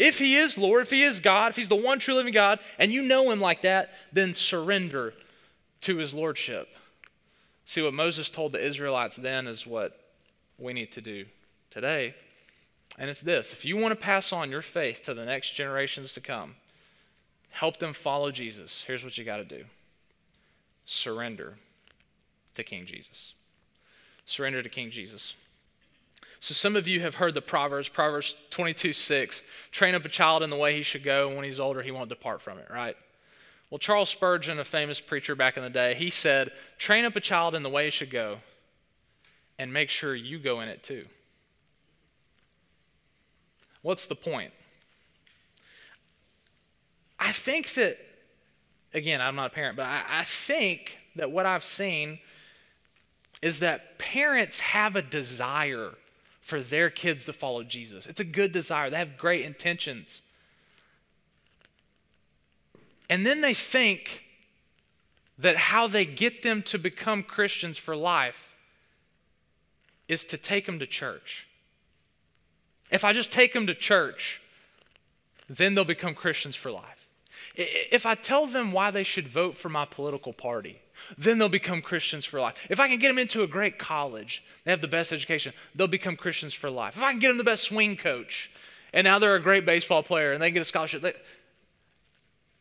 If 0.00 0.18
he 0.18 0.34
is 0.36 0.56
Lord, 0.56 0.80
if 0.80 0.90
he 0.90 1.02
is 1.02 1.20
God, 1.20 1.50
if 1.50 1.56
he's 1.56 1.68
the 1.68 1.76
one 1.76 1.98
true 1.98 2.14
living 2.14 2.32
God, 2.32 2.60
and 2.78 2.90
you 2.90 3.02
know 3.02 3.30
him 3.30 3.38
like 3.38 3.60
that, 3.62 3.90
then 4.10 4.32
surrender 4.32 5.12
to 5.82 5.98
his 5.98 6.14
lordship. 6.14 6.68
See, 7.66 7.82
what 7.82 7.92
Moses 7.92 8.30
told 8.30 8.52
the 8.52 8.66
Israelites 8.66 9.16
then 9.16 9.46
is 9.46 9.66
what 9.66 10.00
we 10.56 10.72
need 10.72 10.90
to 10.92 11.02
do 11.02 11.26
today. 11.70 12.14
And 12.98 13.08
it's 13.08 13.22
this 13.22 13.52
if 13.52 13.64
you 13.64 13.76
want 13.76 13.92
to 13.92 14.04
pass 14.04 14.32
on 14.32 14.50
your 14.50 14.62
faith 14.62 15.04
to 15.04 15.14
the 15.14 15.24
next 15.24 15.54
generations 15.54 16.12
to 16.14 16.20
come, 16.20 16.56
help 17.50 17.78
them 17.78 17.92
follow 17.92 18.30
Jesus, 18.30 18.84
here's 18.86 19.04
what 19.04 19.18
you 19.18 19.24
got 19.24 19.38
to 19.38 19.44
do 19.44 19.64
surrender 20.84 21.54
to 22.54 22.64
King 22.64 22.84
Jesus. 22.84 23.34
Surrender 24.26 24.62
to 24.62 24.68
King 24.68 24.90
Jesus. 24.90 25.34
So 26.40 26.54
some 26.54 26.74
of 26.74 26.88
you 26.88 27.00
have 27.00 27.16
heard 27.16 27.34
the 27.34 27.42
Proverbs, 27.42 27.88
Proverbs 27.88 28.34
22 28.50 28.92
6. 28.92 29.42
Train 29.70 29.94
up 29.94 30.04
a 30.04 30.08
child 30.08 30.42
in 30.42 30.50
the 30.50 30.56
way 30.56 30.74
he 30.74 30.82
should 30.82 31.02
go, 31.02 31.28
and 31.28 31.36
when 31.36 31.44
he's 31.44 31.60
older, 31.60 31.82
he 31.82 31.90
won't 31.90 32.08
depart 32.08 32.40
from 32.40 32.58
it, 32.58 32.66
right? 32.70 32.96
Well, 33.70 33.78
Charles 33.78 34.10
Spurgeon, 34.10 34.58
a 34.58 34.64
famous 34.64 35.00
preacher 35.00 35.36
back 35.36 35.56
in 35.56 35.62
the 35.62 35.70
day, 35.70 35.94
he 35.94 36.10
said, 36.10 36.50
Train 36.78 37.04
up 37.04 37.14
a 37.14 37.20
child 37.20 37.54
in 37.54 37.62
the 37.62 37.68
way 37.68 37.84
he 37.84 37.90
should 37.90 38.10
go, 38.10 38.38
and 39.58 39.72
make 39.72 39.90
sure 39.90 40.14
you 40.14 40.38
go 40.38 40.60
in 40.60 40.68
it 40.68 40.82
too. 40.82 41.06
What's 43.82 44.06
the 44.06 44.14
point? 44.14 44.52
I 47.18 47.32
think 47.32 47.74
that, 47.74 47.96
again, 48.94 49.20
I'm 49.20 49.36
not 49.36 49.50
a 49.52 49.54
parent, 49.54 49.76
but 49.76 49.86
I, 49.86 50.02
I 50.08 50.24
think 50.24 51.00
that 51.16 51.30
what 51.30 51.46
I've 51.46 51.64
seen 51.64 52.18
is 53.42 53.60
that 53.60 53.98
parents 53.98 54.60
have 54.60 54.96
a 54.96 55.02
desire 55.02 55.92
for 56.40 56.60
their 56.60 56.90
kids 56.90 57.24
to 57.26 57.32
follow 57.32 57.62
Jesus. 57.62 58.06
It's 58.06 58.20
a 58.20 58.24
good 58.24 58.52
desire, 58.52 58.90
they 58.90 58.98
have 58.98 59.16
great 59.16 59.44
intentions. 59.44 60.22
And 63.08 63.26
then 63.26 63.40
they 63.40 63.54
think 63.54 64.24
that 65.38 65.56
how 65.56 65.86
they 65.86 66.04
get 66.04 66.42
them 66.42 66.62
to 66.62 66.78
become 66.78 67.22
Christians 67.22 67.78
for 67.78 67.96
life 67.96 68.56
is 70.06 70.24
to 70.26 70.36
take 70.36 70.66
them 70.66 70.78
to 70.78 70.86
church. 70.86 71.48
If 72.90 73.04
I 73.04 73.12
just 73.12 73.32
take 73.32 73.52
them 73.52 73.66
to 73.66 73.74
church, 73.74 74.40
then 75.48 75.74
they'll 75.74 75.84
become 75.84 76.14
Christians 76.14 76.56
for 76.56 76.70
life. 76.70 77.08
If 77.54 78.06
I 78.06 78.14
tell 78.14 78.46
them 78.46 78.72
why 78.72 78.90
they 78.90 79.02
should 79.02 79.26
vote 79.26 79.56
for 79.56 79.68
my 79.68 79.84
political 79.84 80.32
party, 80.32 80.80
then 81.16 81.38
they'll 81.38 81.48
become 81.48 81.80
Christians 81.80 82.24
for 82.24 82.40
life. 82.40 82.66
If 82.70 82.78
I 82.78 82.88
can 82.88 82.98
get 82.98 83.08
them 83.08 83.18
into 83.18 83.42
a 83.42 83.46
great 83.46 83.78
college, 83.78 84.44
they 84.64 84.70
have 84.70 84.80
the 84.80 84.88
best 84.88 85.12
education, 85.12 85.52
they'll 85.74 85.88
become 85.88 86.16
Christians 86.16 86.54
for 86.54 86.70
life. 86.70 86.96
If 86.96 87.02
I 87.02 87.10
can 87.10 87.20
get 87.20 87.28
them 87.28 87.38
the 87.38 87.44
best 87.44 87.64
swing 87.64 87.96
coach, 87.96 88.50
and 88.92 89.04
now 89.04 89.18
they're 89.18 89.34
a 89.34 89.40
great 89.40 89.64
baseball 89.64 90.02
player 90.02 90.32
and 90.32 90.42
they 90.42 90.50
get 90.50 90.62
a 90.62 90.64
scholarship. 90.64 91.02
They, 91.02 91.12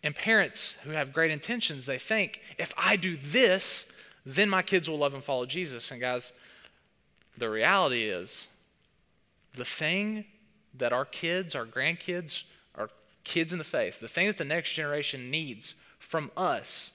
and 0.03 0.15
parents 0.15 0.77
who 0.83 0.91
have 0.91 1.11
great 1.11 1.31
intentions, 1.31 1.85
they 1.85 1.97
think, 1.97 2.41
if 2.57 2.73
I 2.77 2.95
do 2.95 3.17
this, 3.17 3.97
then 4.25 4.49
my 4.49 4.61
kids 4.61 4.89
will 4.89 4.97
love 4.97 5.13
and 5.13 5.23
follow 5.23 5.45
Jesus. 5.45 5.91
And 5.91 5.99
guys, 5.99 6.33
the 7.37 7.49
reality 7.49 8.03
is, 8.03 8.47
the 9.53 9.65
thing 9.65 10.25
that 10.73 10.93
our 10.93 11.05
kids, 11.05 11.55
our 11.55 11.65
grandkids, 11.65 12.43
our 12.75 12.89
kids 13.23 13.51
in 13.51 13.57
the 13.57 13.63
faith, 13.63 13.99
the 13.99 14.07
thing 14.07 14.27
that 14.27 14.37
the 14.37 14.45
next 14.45 14.73
generation 14.73 15.31
needs 15.31 15.75
from 15.97 16.31
us 16.37 16.93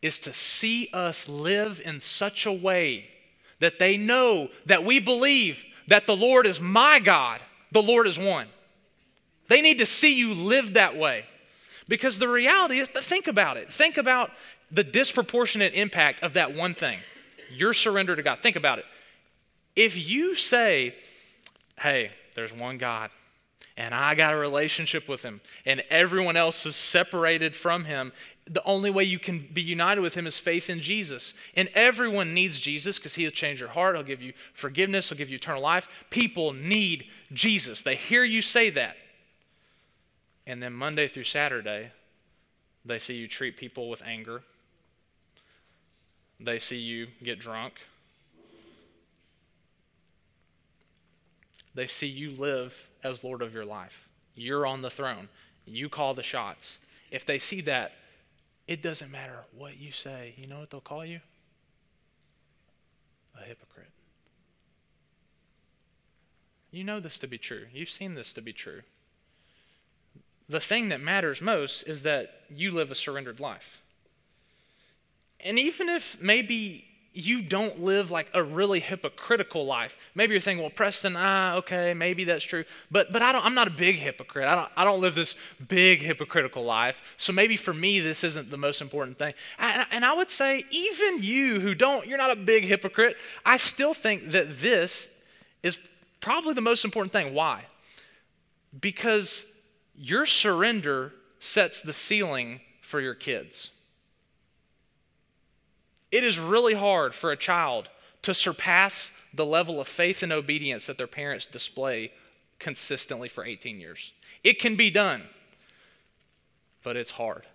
is 0.00 0.18
to 0.18 0.32
see 0.32 0.88
us 0.92 1.28
live 1.28 1.80
in 1.84 2.00
such 2.00 2.44
a 2.44 2.52
way 2.52 3.08
that 3.60 3.78
they 3.78 3.96
know 3.96 4.48
that 4.66 4.84
we 4.84 4.98
believe 4.98 5.64
that 5.86 6.06
the 6.06 6.16
Lord 6.16 6.46
is 6.46 6.60
my 6.60 6.98
God, 6.98 7.42
the 7.70 7.82
Lord 7.82 8.06
is 8.06 8.18
one. 8.18 8.48
They 9.48 9.62
need 9.62 9.78
to 9.78 9.86
see 9.86 10.18
you 10.18 10.34
live 10.34 10.74
that 10.74 10.96
way. 10.96 11.26
Because 11.88 12.18
the 12.18 12.28
reality 12.28 12.78
is, 12.78 12.88
think 12.88 13.26
about 13.26 13.56
it. 13.56 13.70
Think 13.70 13.96
about 13.96 14.30
the 14.70 14.84
disproportionate 14.84 15.74
impact 15.74 16.22
of 16.22 16.32
that 16.34 16.54
one 16.54 16.74
thing 16.74 16.98
your 17.50 17.74
surrender 17.74 18.16
to 18.16 18.22
God. 18.22 18.38
Think 18.38 18.56
about 18.56 18.78
it. 18.78 18.86
If 19.76 20.08
you 20.08 20.34
say, 20.36 20.94
hey, 21.82 22.10
there's 22.34 22.52
one 22.52 22.78
God, 22.78 23.10
and 23.76 23.94
I 23.94 24.14
got 24.14 24.34
a 24.34 24.36
relationship 24.36 25.08
with 25.08 25.22
him, 25.22 25.40
and 25.64 25.82
everyone 25.90 26.36
else 26.36 26.66
is 26.66 26.76
separated 26.76 27.56
from 27.56 27.84
him. 27.84 28.12
The 28.46 28.62
only 28.64 28.90
way 28.90 29.04
you 29.04 29.18
can 29.18 29.48
be 29.52 29.62
united 29.62 30.00
with 30.00 30.14
him 30.14 30.26
is 30.26 30.36
faith 30.36 30.68
in 30.68 30.80
Jesus. 30.80 31.32
And 31.54 31.70
everyone 31.74 32.34
needs 32.34 32.58
Jesus 32.58 32.98
because 32.98 33.14
he'll 33.14 33.30
change 33.30 33.60
your 33.60 33.70
heart, 33.70 33.96
he'll 33.96 34.04
give 34.04 34.22
you 34.22 34.32
forgiveness, 34.52 35.08
he'll 35.08 35.18
give 35.18 35.30
you 35.30 35.36
eternal 35.36 35.62
life. 35.62 36.06
People 36.10 36.52
need 36.52 37.06
Jesus. 37.32 37.82
They 37.82 37.96
hear 37.96 38.24
you 38.24 38.42
say 38.42 38.70
that. 38.70 38.96
And 40.46 40.62
then 40.62 40.72
Monday 40.72 41.06
through 41.08 41.24
Saturday, 41.24 41.92
they 42.84 42.98
see 42.98 43.14
you 43.14 43.28
treat 43.28 43.56
people 43.56 43.88
with 43.88 44.02
anger, 44.04 44.42
they 46.40 46.58
see 46.58 46.78
you 46.78 47.08
get 47.22 47.38
drunk. 47.38 47.74
They 51.74 51.86
see 51.86 52.06
you 52.06 52.32
live 52.32 52.88
as 53.02 53.24
Lord 53.24 53.42
of 53.42 53.54
your 53.54 53.64
life. 53.64 54.08
You're 54.34 54.66
on 54.66 54.82
the 54.82 54.90
throne. 54.90 55.28
You 55.64 55.88
call 55.88 56.14
the 56.14 56.22
shots. 56.22 56.78
If 57.10 57.24
they 57.24 57.38
see 57.38 57.60
that, 57.62 57.92
it 58.66 58.82
doesn't 58.82 59.10
matter 59.10 59.42
what 59.56 59.78
you 59.78 59.92
say. 59.92 60.34
You 60.36 60.46
know 60.46 60.60
what 60.60 60.70
they'll 60.70 60.80
call 60.80 61.04
you? 61.04 61.20
A 63.40 63.44
hypocrite. 63.44 63.90
You 66.70 66.84
know 66.84 67.00
this 67.00 67.18
to 67.20 67.26
be 67.26 67.38
true. 67.38 67.66
You've 67.72 67.90
seen 67.90 68.14
this 68.14 68.32
to 68.34 68.40
be 68.40 68.52
true. 68.52 68.82
The 70.48 70.60
thing 70.60 70.88
that 70.88 71.00
matters 71.00 71.40
most 71.40 71.82
is 71.84 72.02
that 72.02 72.42
you 72.48 72.70
live 72.70 72.90
a 72.90 72.94
surrendered 72.94 73.40
life. 73.40 73.82
And 75.44 75.58
even 75.58 75.88
if 75.88 76.20
maybe 76.20 76.86
you 77.14 77.42
don't 77.42 77.82
live 77.82 78.10
like 78.10 78.30
a 78.32 78.42
really 78.42 78.80
hypocritical 78.80 79.66
life. 79.66 79.98
Maybe 80.14 80.32
you're 80.32 80.40
thinking, 80.40 80.62
well, 80.62 80.70
Preston, 80.70 81.14
ah, 81.16 81.56
okay, 81.56 81.92
maybe 81.92 82.24
that's 82.24 82.44
true. 82.44 82.64
But 82.90 83.12
but 83.12 83.20
I 83.22 83.32
don't 83.32 83.44
I'm 83.44 83.54
not 83.54 83.68
a 83.68 83.72
big 83.72 83.96
hypocrite. 83.96 84.46
I 84.46 84.54
don't 84.54 84.70
I 84.76 84.84
don't 84.84 85.00
live 85.00 85.14
this 85.14 85.36
big 85.68 86.00
hypocritical 86.00 86.64
life. 86.64 87.14
So 87.18 87.32
maybe 87.32 87.56
for 87.56 87.74
me 87.74 88.00
this 88.00 88.24
isn't 88.24 88.50
the 88.50 88.56
most 88.56 88.80
important 88.80 89.18
thing. 89.18 89.34
And, 89.58 89.86
and 89.92 90.04
I 90.04 90.14
would 90.14 90.30
say, 90.30 90.64
even 90.70 91.22
you 91.22 91.60
who 91.60 91.74
don't, 91.74 92.06
you're 92.06 92.18
not 92.18 92.30
a 92.30 92.36
big 92.36 92.64
hypocrite, 92.64 93.16
I 93.44 93.56
still 93.58 93.94
think 93.94 94.30
that 94.30 94.60
this 94.60 95.20
is 95.62 95.78
probably 96.20 96.54
the 96.54 96.62
most 96.62 96.84
important 96.84 97.12
thing. 97.12 97.34
Why? 97.34 97.64
Because 98.78 99.44
your 99.94 100.24
surrender 100.24 101.12
sets 101.40 101.82
the 101.82 101.92
ceiling 101.92 102.60
for 102.80 103.00
your 103.00 103.14
kids. 103.14 103.70
It 106.12 106.22
is 106.22 106.38
really 106.38 106.74
hard 106.74 107.14
for 107.14 107.32
a 107.32 107.36
child 107.36 107.88
to 108.20 108.34
surpass 108.34 109.18
the 109.34 109.46
level 109.46 109.80
of 109.80 109.88
faith 109.88 110.22
and 110.22 110.32
obedience 110.32 110.86
that 110.86 110.98
their 110.98 111.06
parents 111.06 111.46
display 111.46 112.12
consistently 112.58 113.28
for 113.28 113.44
18 113.44 113.80
years. 113.80 114.12
It 114.44 114.60
can 114.60 114.76
be 114.76 114.90
done, 114.90 115.22
but 116.82 116.96
it's 116.96 117.12
hard. 117.12 117.46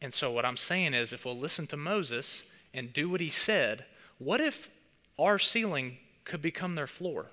And 0.00 0.14
so, 0.14 0.30
what 0.30 0.46
I'm 0.46 0.56
saying 0.56 0.94
is, 0.94 1.12
if 1.12 1.24
we'll 1.24 1.38
listen 1.38 1.66
to 1.68 1.76
Moses 1.76 2.44
and 2.72 2.92
do 2.92 3.10
what 3.10 3.20
he 3.20 3.28
said, 3.28 3.84
what 4.18 4.40
if 4.40 4.70
our 5.18 5.38
ceiling 5.38 5.98
could 6.24 6.40
become 6.40 6.74
their 6.74 6.86
floor? 6.86 7.26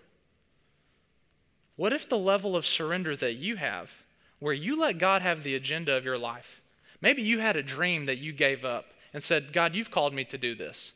What 1.76 1.94
if 1.94 2.10
the 2.10 2.18
level 2.18 2.56
of 2.58 2.66
surrender 2.66 3.16
that 3.16 3.36
you 3.36 3.56
have, 3.56 4.04
where 4.40 4.54
you 4.54 4.78
let 4.78 4.98
God 4.98 5.22
have 5.22 5.44
the 5.44 5.56
agenda 5.56 5.96
of 5.96 6.04
your 6.04 6.18
life, 6.18 6.62
maybe 7.00 7.22
you 7.22 7.40
had 7.40 7.56
a 7.56 7.64
dream 7.64 8.06
that 8.06 8.18
you 8.18 8.34
gave 8.34 8.66
up 8.66 8.88
and 9.14 9.24
said, 9.24 9.54
God, 9.54 9.76
you've 9.76 9.92
called 9.92 10.14
me 10.14 10.24
to 10.26 10.38
do 10.38 10.56
this. 10.56 10.94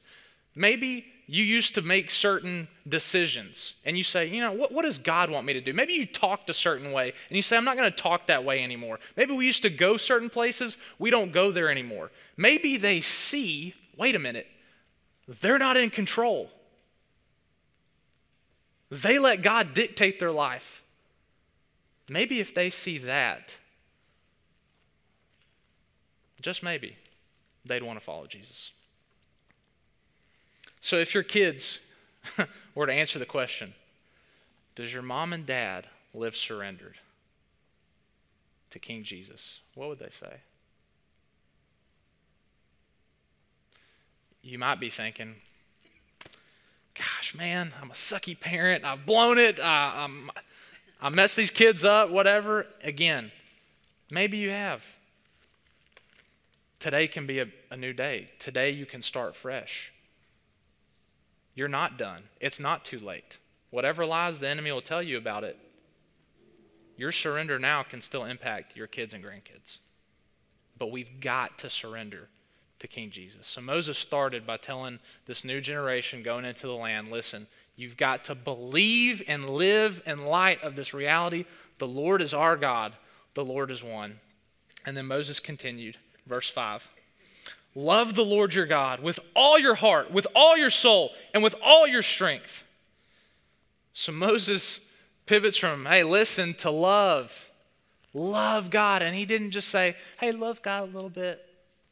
Maybe 0.56 1.06
you 1.26 1.44
used 1.44 1.74
to 1.76 1.82
make 1.82 2.12
certain 2.12 2.68
decisions 2.88 3.76
and 3.86 3.98
you 3.98 4.04
say, 4.04 4.28
you 4.28 4.42
know, 4.42 4.52
what, 4.52 4.72
what 4.72 4.84
does 4.84 4.98
God 4.98 5.30
want 5.30 5.46
me 5.46 5.54
to 5.54 5.62
do? 5.62 5.74
Maybe 5.74 5.94
you 5.94 6.06
talked 6.06 6.50
a 6.50 6.54
certain 6.54 6.92
way 6.92 7.14
and 7.30 7.36
you 7.36 7.42
say, 7.42 7.58
I'm 7.58 7.66
not 7.66 7.78
going 7.78 7.90
to 7.90 7.96
talk 7.96 8.28
that 8.28 8.44
way 8.44 8.64
anymore. 8.64 9.00
Maybe 9.16 9.34
we 9.34 9.46
used 9.46 9.62
to 9.64 9.70
go 9.70 9.98
certain 9.98 10.30
places, 10.30 10.78
we 11.00 11.10
don't 11.10 11.32
go 11.32 11.52
there 11.52 11.70
anymore. 11.70 12.12
Maybe 12.36 12.78
they 12.78 13.02
see, 13.02 13.74
wait 13.98 14.16
a 14.16 14.20
minute, 14.20 14.48
they're 15.28 15.58
not 15.58 15.78
in 15.78 15.90
control. 15.90 16.52
They 18.92 19.18
let 19.18 19.42
God 19.42 19.74
dictate 19.74 20.20
their 20.20 20.32
life. 20.32 20.84
Maybe 22.10 22.40
if 22.40 22.54
they 22.54 22.70
see 22.70 22.98
that, 23.00 23.56
just 26.42 26.62
maybe, 26.62 26.98
they'd 27.66 27.84
want 27.84 28.00
to 28.00 28.04
follow 28.06 28.26
Jesus. 28.26 28.72
So 30.80 30.98
if 30.98 31.14
your 31.14 31.24
kids 31.24 31.80
were 32.76 32.86
to 32.86 32.94
answer 32.94 33.20
the 33.20 33.26
question, 33.26 33.74
does 34.76 34.94
your 34.94 35.04
mom 35.04 35.34
and 35.34 35.46
dad 35.46 35.88
live 36.14 36.36
surrendered 36.36 36.98
to 38.72 38.80
King 38.80 39.04
Jesus? 39.04 39.62
What 39.76 39.90
would 39.90 40.00
they 40.00 40.10
say? 40.10 40.42
You 44.42 44.60
might 44.60 44.80
be 44.80 44.90
thinking, 44.90 45.38
gosh, 46.96 47.34
man, 47.34 47.74
I'm 47.82 47.92
a 47.92 47.94
sucky 47.94 48.38
parent. 48.38 48.84
I've 48.84 49.06
blown 49.06 49.38
it. 49.38 49.60
I, 49.60 50.04
I'm, 50.04 50.32
I 51.02 51.10
messed 51.10 51.38
these 51.38 51.52
kids 51.52 51.86
up, 51.86 52.10
whatever. 52.10 52.68
Again, 52.84 53.32
maybe 54.12 54.38
you 54.38 54.50
have. 54.50 54.86
Today 56.84 57.08
can 57.08 57.26
be 57.26 57.40
a, 57.40 57.46
a 57.72 57.78
new 57.78 57.94
day. 57.94 58.28
Today 58.40 58.70
you 58.72 58.86
can 58.86 59.02
start 59.02 59.38
fresh. 59.38 59.94
You're 61.56 61.70
not 61.70 61.98
done. 61.98 62.24
It's 62.42 62.60
not 62.60 62.84
too 62.84 63.00
late. 63.00 63.38
Whatever 63.70 64.06
lies 64.06 64.40
the 64.40 64.50
enemy 64.50 64.70
will 64.70 64.82
tell 64.82 65.02
you 65.02 65.18
about 65.18 65.46
it, 65.46 65.58
your 66.98 67.14
surrender 67.14 67.58
now 67.58 67.84
can 67.84 68.02
still 68.02 68.26
impact 68.26 68.76
your 68.76 68.88
kids 68.88 69.14
and 69.14 69.24
grandkids. 69.24 69.78
But 70.78 70.92
we've 70.92 71.22
got 71.22 71.58
to 71.60 71.70
surrender 71.70 72.28
to 72.80 72.88
King 72.90 73.12
Jesus. 73.12 73.48
So 73.48 73.62
Moses 73.62 73.98
started 73.98 74.46
by 74.46 74.58
telling 74.58 75.00
this 75.26 75.46
new 75.46 75.62
generation 75.62 76.22
going 76.22 76.44
into 76.44 76.68
the 76.68 76.76
land 76.76 77.10
listen, 77.10 77.48
you've 77.78 77.96
got 77.96 78.26
to 78.26 78.36
believe 78.36 79.24
and 79.26 79.50
live 79.50 80.04
in 80.06 80.26
light 80.26 80.62
of 80.62 80.76
this 80.76 80.94
reality. 80.94 81.46
The 81.78 81.88
Lord 81.88 82.22
is 82.22 82.34
our 82.34 82.58
God, 82.58 82.92
the 83.36 83.46
Lord 83.46 83.72
is 83.72 83.86
one. 83.86 84.20
And 84.86 84.98
then 84.98 85.06
Moses 85.06 85.40
continued. 85.40 85.98
Verse 86.26 86.50
5. 86.50 86.90
Love 87.76 88.14
the 88.14 88.24
Lord 88.24 88.54
your 88.54 88.66
God 88.66 89.02
with 89.02 89.20
all 89.36 89.58
your 89.58 89.76
heart, 89.76 90.12
with 90.12 90.28
all 90.36 90.56
your 90.58 90.70
soul, 90.70 91.12
and 91.34 91.44
with 91.44 91.56
all 91.64 91.88
your 91.88 92.04
strength. 92.04 92.64
So 93.94 94.12
Moses 94.12 94.88
pivots 95.26 95.58
from, 95.58 95.86
hey, 95.86 96.04
listen, 96.04 96.54
to 96.56 96.70
love. 96.70 97.52
Love 98.14 98.70
God. 98.70 99.02
And 99.02 99.16
he 99.16 99.26
didn't 99.26 99.52
just 99.52 99.70
say, 99.70 99.96
hey, 100.20 100.32
love 100.32 100.62
God 100.62 100.84
a 100.84 100.92
little 100.92 101.10
bit. 101.10 101.44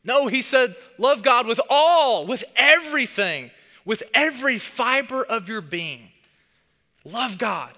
No, 0.03 0.27
he 0.27 0.41
said, 0.41 0.75
love 0.97 1.23
God 1.23 1.47
with 1.47 1.61
all, 1.69 2.25
with 2.25 2.43
everything, 2.55 3.51
with 3.85 4.03
every 4.13 4.57
fiber 4.57 5.23
of 5.23 5.47
your 5.47 5.61
being. 5.61 6.09
Love 7.03 7.37
God. 7.37 7.73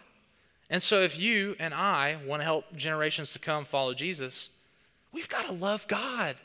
And 0.69 0.81
so, 0.81 1.01
if 1.01 1.19
you 1.19 1.55
and 1.59 1.73
I 1.73 2.17
want 2.25 2.39
to 2.39 2.45
help 2.45 2.75
generations 2.75 3.33
to 3.33 3.39
come 3.39 3.65
follow 3.65 3.93
Jesus, 3.93 4.49
we've 5.13 5.29
got 5.29 5.47
to 5.47 5.53
love 5.53 5.87
God 5.87 6.35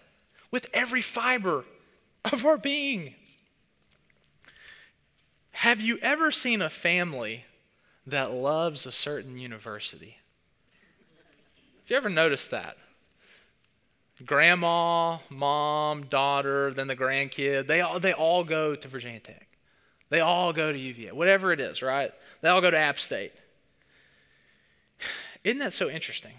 with 0.51 0.69
every 0.73 1.03
fiber 1.03 1.65
of 2.33 2.45
our 2.45 2.57
being. 2.57 3.15
Have 5.53 5.81
you 5.81 5.99
ever 6.03 6.31
seen 6.31 6.63
a 6.63 6.71
family 6.71 7.45
that 8.07 8.33
loves 8.33 8.87
a 8.87 8.93
certain 8.93 9.39
university? 9.39 10.19
Have 11.81 11.91
you 11.91 11.97
ever 11.97 12.09
noticed 12.09 12.51
that? 12.51 12.77
Grandma, 14.25 15.19
mom, 15.31 16.05
daughter, 16.05 16.73
then 16.73 16.87
the 16.87 16.97
grandkid, 16.97 17.67
they 17.67 17.81
all, 17.81 18.01
they 18.01 18.13
all 18.13 18.45
go 18.45 18.75
to 18.75 18.89
Virginia 18.89 19.21
Tech. 19.21 19.47
They 20.11 20.21
all 20.21 20.53
go 20.53 20.73
to 20.73 20.79
UVA, 20.79 21.13
whatever 21.13 21.53
it 21.53 21.61
is, 21.61 21.83
right? 21.83 22.13
They 22.41 22.49
all 22.49 22.61
go 22.61 22.71
to 22.71 22.79
App 22.79 22.99
State. 22.99 23.33
Isn't 25.45 25.59
that 25.59 25.73
so 25.73 25.89
interesting? 25.89 26.35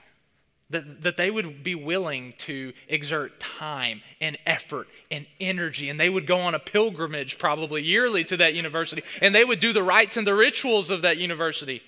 That, 0.71 1.01
that 1.01 1.17
they 1.17 1.31
would 1.31 1.63
be 1.63 1.73
willing 1.73 2.33
to 2.39 2.73
exert 2.87 3.39
time 3.39 4.01
and 4.21 4.37
effort 4.45 4.87
and 5.09 5.25
energy, 5.39 5.89
and 5.89 5.99
they 5.99 6.09
would 6.09 6.27
go 6.27 6.37
on 6.37 6.53
a 6.53 6.59
pilgrimage 6.59 7.39
probably 7.39 7.81
yearly 7.81 8.23
to 8.25 8.37
that 8.37 8.53
university, 8.53 9.01
and 9.19 9.33
they 9.33 9.43
would 9.43 9.59
do 9.59 9.73
the 9.73 9.81
rites 9.81 10.15
and 10.15 10.27
the 10.27 10.35
rituals 10.35 10.91
of 10.91 11.01
that 11.01 11.17
university. 11.17 11.81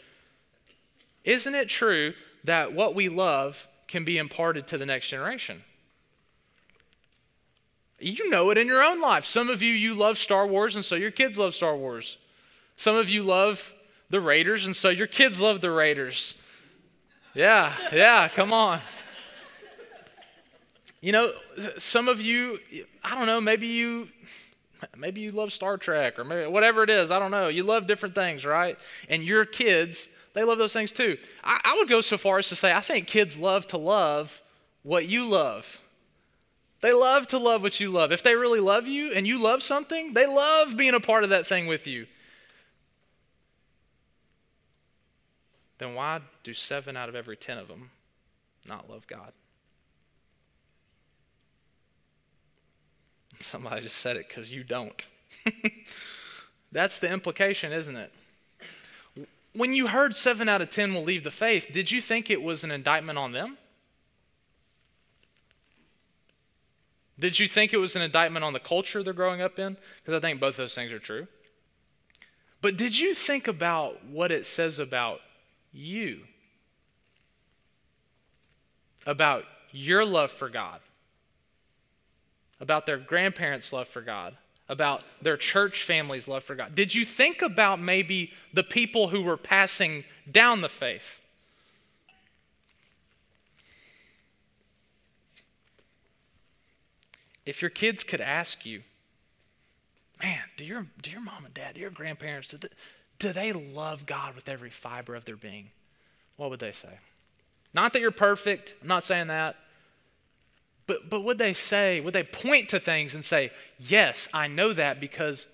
Isn't 1.23 1.53
it 1.53 1.69
true 1.69 2.15
that 2.43 2.73
what 2.73 2.95
we 2.95 3.07
love 3.07 3.67
can 3.87 4.03
be 4.03 4.17
imparted 4.17 4.65
to 4.67 4.79
the 4.79 4.85
next 4.87 5.09
generation? 5.09 5.63
You 7.99 8.31
know 8.31 8.49
it 8.49 8.57
in 8.57 8.65
your 8.65 8.81
own 8.81 8.99
life. 8.99 9.25
Some 9.25 9.49
of 9.49 9.61
you, 9.61 9.73
you 9.73 9.93
love 9.93 10.17
Star 10.17 10.47
Wars, 10.47 10.75
and 10.75 10.83
so 10.83 10.95
your 10.95 11.11
kids 11.11 11.37
love 11.37 11.53
Star 11.53 11.75
Wars. 11.75 12.17
Some 12.75 12.95
of 12.95 13.09
you 13.09 13.21
love 13.21 13.75
the 14.09 14.19
Raiders, 14.19 14.65
and 14.65 14.75
so 14.75 14.89
your 14.89 15.05
kids 15.05 15.39
love 15.39 15.61
the 15.61 15.69
Raiders. 15.69 16.35
Yeah, 17.33 17.73
yeah, 17.93 18.27
come 18.27 18.51
on. 18.51 18.79
You 20.99 21.13
know, 21.13 21.31
some 21.77 22.07
of 22.09 22.21
you, 22.21 22.59
I 23.03 23.15
don't 23.15 23.25
know, 23.25 23.41
maybe 23.41 23.67
you 23.67 24.09
maybe 24.97 25.21
you 25.21 25.31
love 25.31 25.53
Star 25.53 25.77
Trek 25.77 26.19
or 26.19 26.23
maybe 26.23 26.49
whatever 26.49 26.83
it 26.83 26.89
is, 26.89 27.09
I 27.11 27.19
don't 27.19 27.31
know. 27.31 27.47
You 27.47 27.63
love 27.63 27.87
different 27.87 28.15
things, 28.15 28.45
right? 28.45 28.77
And 29.09 29.23
your 29.23 29.45
kids, 29.45 30.09
they 30.33 30.43
love 30.43 30.57
those 30.57 30.73
things 30.73 30.91
too. 30.91 31.17
I, 31.43 31.59
I 31.63 31.75
would 31.77 31.87
go 31.87 32.01
so 32.01 32.17
far 32.17 32.37
as 32.39 32.49
to 32.49 32.55
say 32.55 32.73
I 32.73 32.81
think 32.81 33.07
kids 33.07 33.37
love 33.37 33.65
to 33.67 33.77
love 33.77 34.41
what 34.83 35.07
you 35.07 35.25
love. 35.25 35.79
They 36.81 36.93
love 36.93 37.27
to 37.27 37.37
love 37.37 37.63
what 37.63 37.79
you 37.79 37.89
love. 37.91 38.11
If 38.11 38.23
they 38.23 38.35
really 38.35 38.59
love 38.59 38.87
you 38.87 39.11
and 39.13 39.25
you 39.25 39.39
love 39.41 39.63
something, 39.63 40.13
they 40.13 40.25
love 40.27 40.75
being 40.75 40.95
a 40.95 40.99
part 40.99 41.23
of 41.23 41.29
that 41.29 41.45
thing 41.45 41.67
with 41.67 41.87
you. 41.87 42.07
Then 45.81 45.95
why 45.95 46.21
do 46.43 46.53
seven 46.53 46.95
out 46.95 47.09
of 47.09 47.15
every 47.15 47.35
ten 47.35 47.57
of 47.57 47.67
them 47.67 47.89
not 48.69 48.87
love 48.87 49.07
God? 49.07 49.31
Somebody 53.39 53.81
just 53.81 53.97
said 53.97 54.15
it 54.15 54.27
because 54.27 54.51
you 54.51 54.63
don't. 54.63 55.07
That's 56.71 56.99
the 56.99 57.11
implication, 57.11 57.71
isn't 57.71 57.95
it? 57.95 58.13
When 59.53 59.73
you 59.73 59.87
heard 59.87 60.15
seven 60.15 60.47
out 60.47 60.61
of 60.61 60.69
ten 60.69 60.93
will 60.93 61.03
leave 61.03 61.23
the 61.23 61.31
faith, 61.31 61.69
did 61.73 61.89
you 61.89 61.99
think 61.99 62.29
it 62.29 62.43
was 62.43 62.63
an 62.63 62.69
indictment 62.69 63.17
on 63.17 63.31
them? 63.31 63.57
Did 67.17 67.39
you 67.39 67.47
think 67.47 67.73
it 67.73 67.77
was 67.77 67.95
an 67.95 68.03
indictment 68.03 68.45
on 68.45 68.53
the 68.53 68.59
culture 68.59 69.01
they're 69.01 69.13
growing 69.13 69.41
up 69.41 69.57
in? 69.57 69.77
Because 70.03 70.15
I 70.15 70.19
think 70.19 70.39
both 70.39 70.57
those 70.57 70.75
things 70.75 70.91
are 70.91 70.99
true. 70.99 71.27
But 72.61 72.77
did 72.77 72.99
you 72.99 73.15
think 73.15 73.47
about 73.47 74.05
what 74.05 74.31
it 74.31 74.45
says 74.45 74.77
about 74.77 75.21
you 75.73 76.21
about 79.05 79.45
your 79.71 80.05
love 80.05 80.31
for 80.31 80.49
God, 80.49 80.79
about 82.59 82.85
their 82.85 82.97
grandparents' 82.97 83.71
love 83.73 83.87
for 83.87 84.01
God, 84.01 84.35
about 84.69 85.03
their 85.21 85.37
church 85.37 85.83
family's 85.83 86.27
love 86.27 86.43
for 86.43 86.55
God? 86.55 86.75
Did 86.75 86.93
you 86.95 87.05
think 87.05 87.41
about 87.41 87.79
maybe 87.79 88.31
the 88.53 88.63
people 88.63 89.09
who 89.09 89.23
were 89.23 89.37
passing 89.37 90.03
down 90.29 90.61
the 90.61 90.69
faith? 90.69 91.19
If 97.45 97.61
your 97.61 97.71
kids 97.71 98.03
could 98.03 98.21
ask 98.21 98.65
you, 98.65 98.83
man, 100.21 100.43
do 100.57 100.63
your, 100.63 100.85
do 101.01 101.09
your 101.09 101.21
mom 101.21 101.45
and 101.45 101.53
dad, 101.53 101.75
do 101.75 101.81
your 101.81 101.89
grandparents, 101.89 102.53
do 103.21 103.31
they 103.31 103.53
love 103.53 104.07
God 104.07 104.35
with 104.35 104.49
every 104.49 104.71
fiber 104.71 105.13
of 105.13 105.25
their 105.25 105.35
being? 105.35 105.69
What 106.37 106.49
would 106.49 106.59
they 106.59 106.71
say? 106.71 106.99
Not 107.71 107.93
that 107.93 108.01
you're 108.01 108.09
perfect, 108.09 108.75
I'm 108.81 108.87
not 108.87 109.03
saying 109.03 109.27
that. 109.27 109.57
But, 110.87 111.09
but 111.09 111.23
would 111.23 111.37
they 111.37 111.53
say, 111.53 112.01
would 112.01 112.15
they 112.15 112.23
point 112.23 112.67
to 112.69 112.79
things 112.79 113.13
and 113.13 113.23
say, 113.23 113.51
Yes, 113.77 114.27
I 114.33 114.47
know 114.47 114.73
that 114.73 114.99
because 114.99 115.47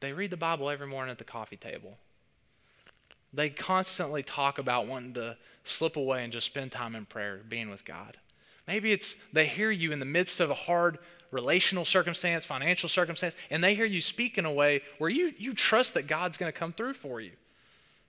they 0.00 0.12
read 0.12 0.30
the 0.30 0.36
Bible 0.36 0.70
every 0.70 0.86
morning 0.86 1.12
at 1.12 1.18
the 1.18 1.24
coffee 1.24 1.58
table? 1.58 1.98
They 3.32 3.50
constantly 3.50 4.22
talk 4.22 4.58
about 4.58 4.86
wanting 4.86 5.12
to 5.14 5.36
slip 5.62 5.96
away 5.96 6.24
and 6.24 6.32
just 6.32 6.46
spend 6.46 6.72
time 6.72 6.96
in 6.96 7.04
prayer, 7.04 7.40
being 7.46 7.68
with 7.68 7.84
God. 7.84 8.16
Maybe 8.66 8.92
it's 8.92 9.14
they 9.30 9.46
hear 9.46 9.70
you 9.70 9.92
in 9.92 9.98
the 9.98 10.06
midst 10.06 10.40
of 10.40 10.50
a 10.50 10.54
hard 10.54 10.98
relational 11.36 11.84
circumstance, 11.84 12.44
financial 12.46 12.88
circumstance, 12.88 13.36
and 13.50 13.62
they 13.62 13.74
hear 13.74 13.84
you 13.84 14.00
speak 14.00 14.38
in 14.38 14.46
a 14.46 14.52
way 14.52 14.80
where 14.98 15.10
you, 15.10 15.34
you 15.36 15.52
trust 15.52 15.94
that 15.94 16.06
God's 16.06 16.38
going 16.38 16.50
to 16.50 16.58
come 16.58 16.72
through 16.72 16.94
for 16.94 17.20
you. 17.20 17.32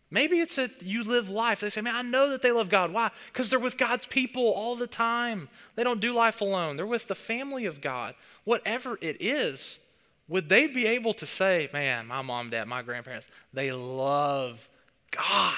Maybe 0.10 0.40
it's 0.40 0.56
that 0.56 0.82
you 0.82 1.04
live 1.04 1.30
life. 1.30 1.60
They 1.60 1.70
say, 1.70 1.82
man, 1.82 1.96
I 1.96 2.02
know 2.02 2.30
that 2.30 2.42
they 2.42 2.54
love 2.54 2.70
God. 2.70 2.94
Why? 2.94 3.12
Because 3.28 3.50
they're 3.50 3.60
with 3.60 3.78
God's 3.78 4.08
people 4.08 4.54
all 4.56 4.78
the 4.78 4.88
time. 4.88 5.50
They 5.76 5.84
don't 5.84 6.00
do 6.00 6.13
life 6.13 6.40
alone, 6.40 6.78
they're 6.78 6.86
with 6.86 7.08
the 7.08 7.16
family 7.16 7.66
of 7.66 7.82
God. 7.82 8.16
Whatever 8.46 8.98
it 9.02 9.18
is, 9.20 9.82
would 10.30 10.48
they 10.48 10.68
be 10.68 10.88
able 10.88 11.13
to 11.16 11.26
say, 11.26 11.70
man, 11.74 12.08
my 12.08 12.22
mom, 12.22 12.50
dad, 12.50 12.68
my 12.68 12.82
grandparents, 12.82 13.30
they 13.54 13.72
love 13.74 14.70
God 15.12 15.56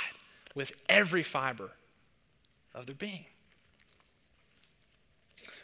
with 0.55 0.71
every 0.89 1.23
fiber 1.23 1.69
of 2.73 2.87
their 2.87 2.95
being? 2.95 3.25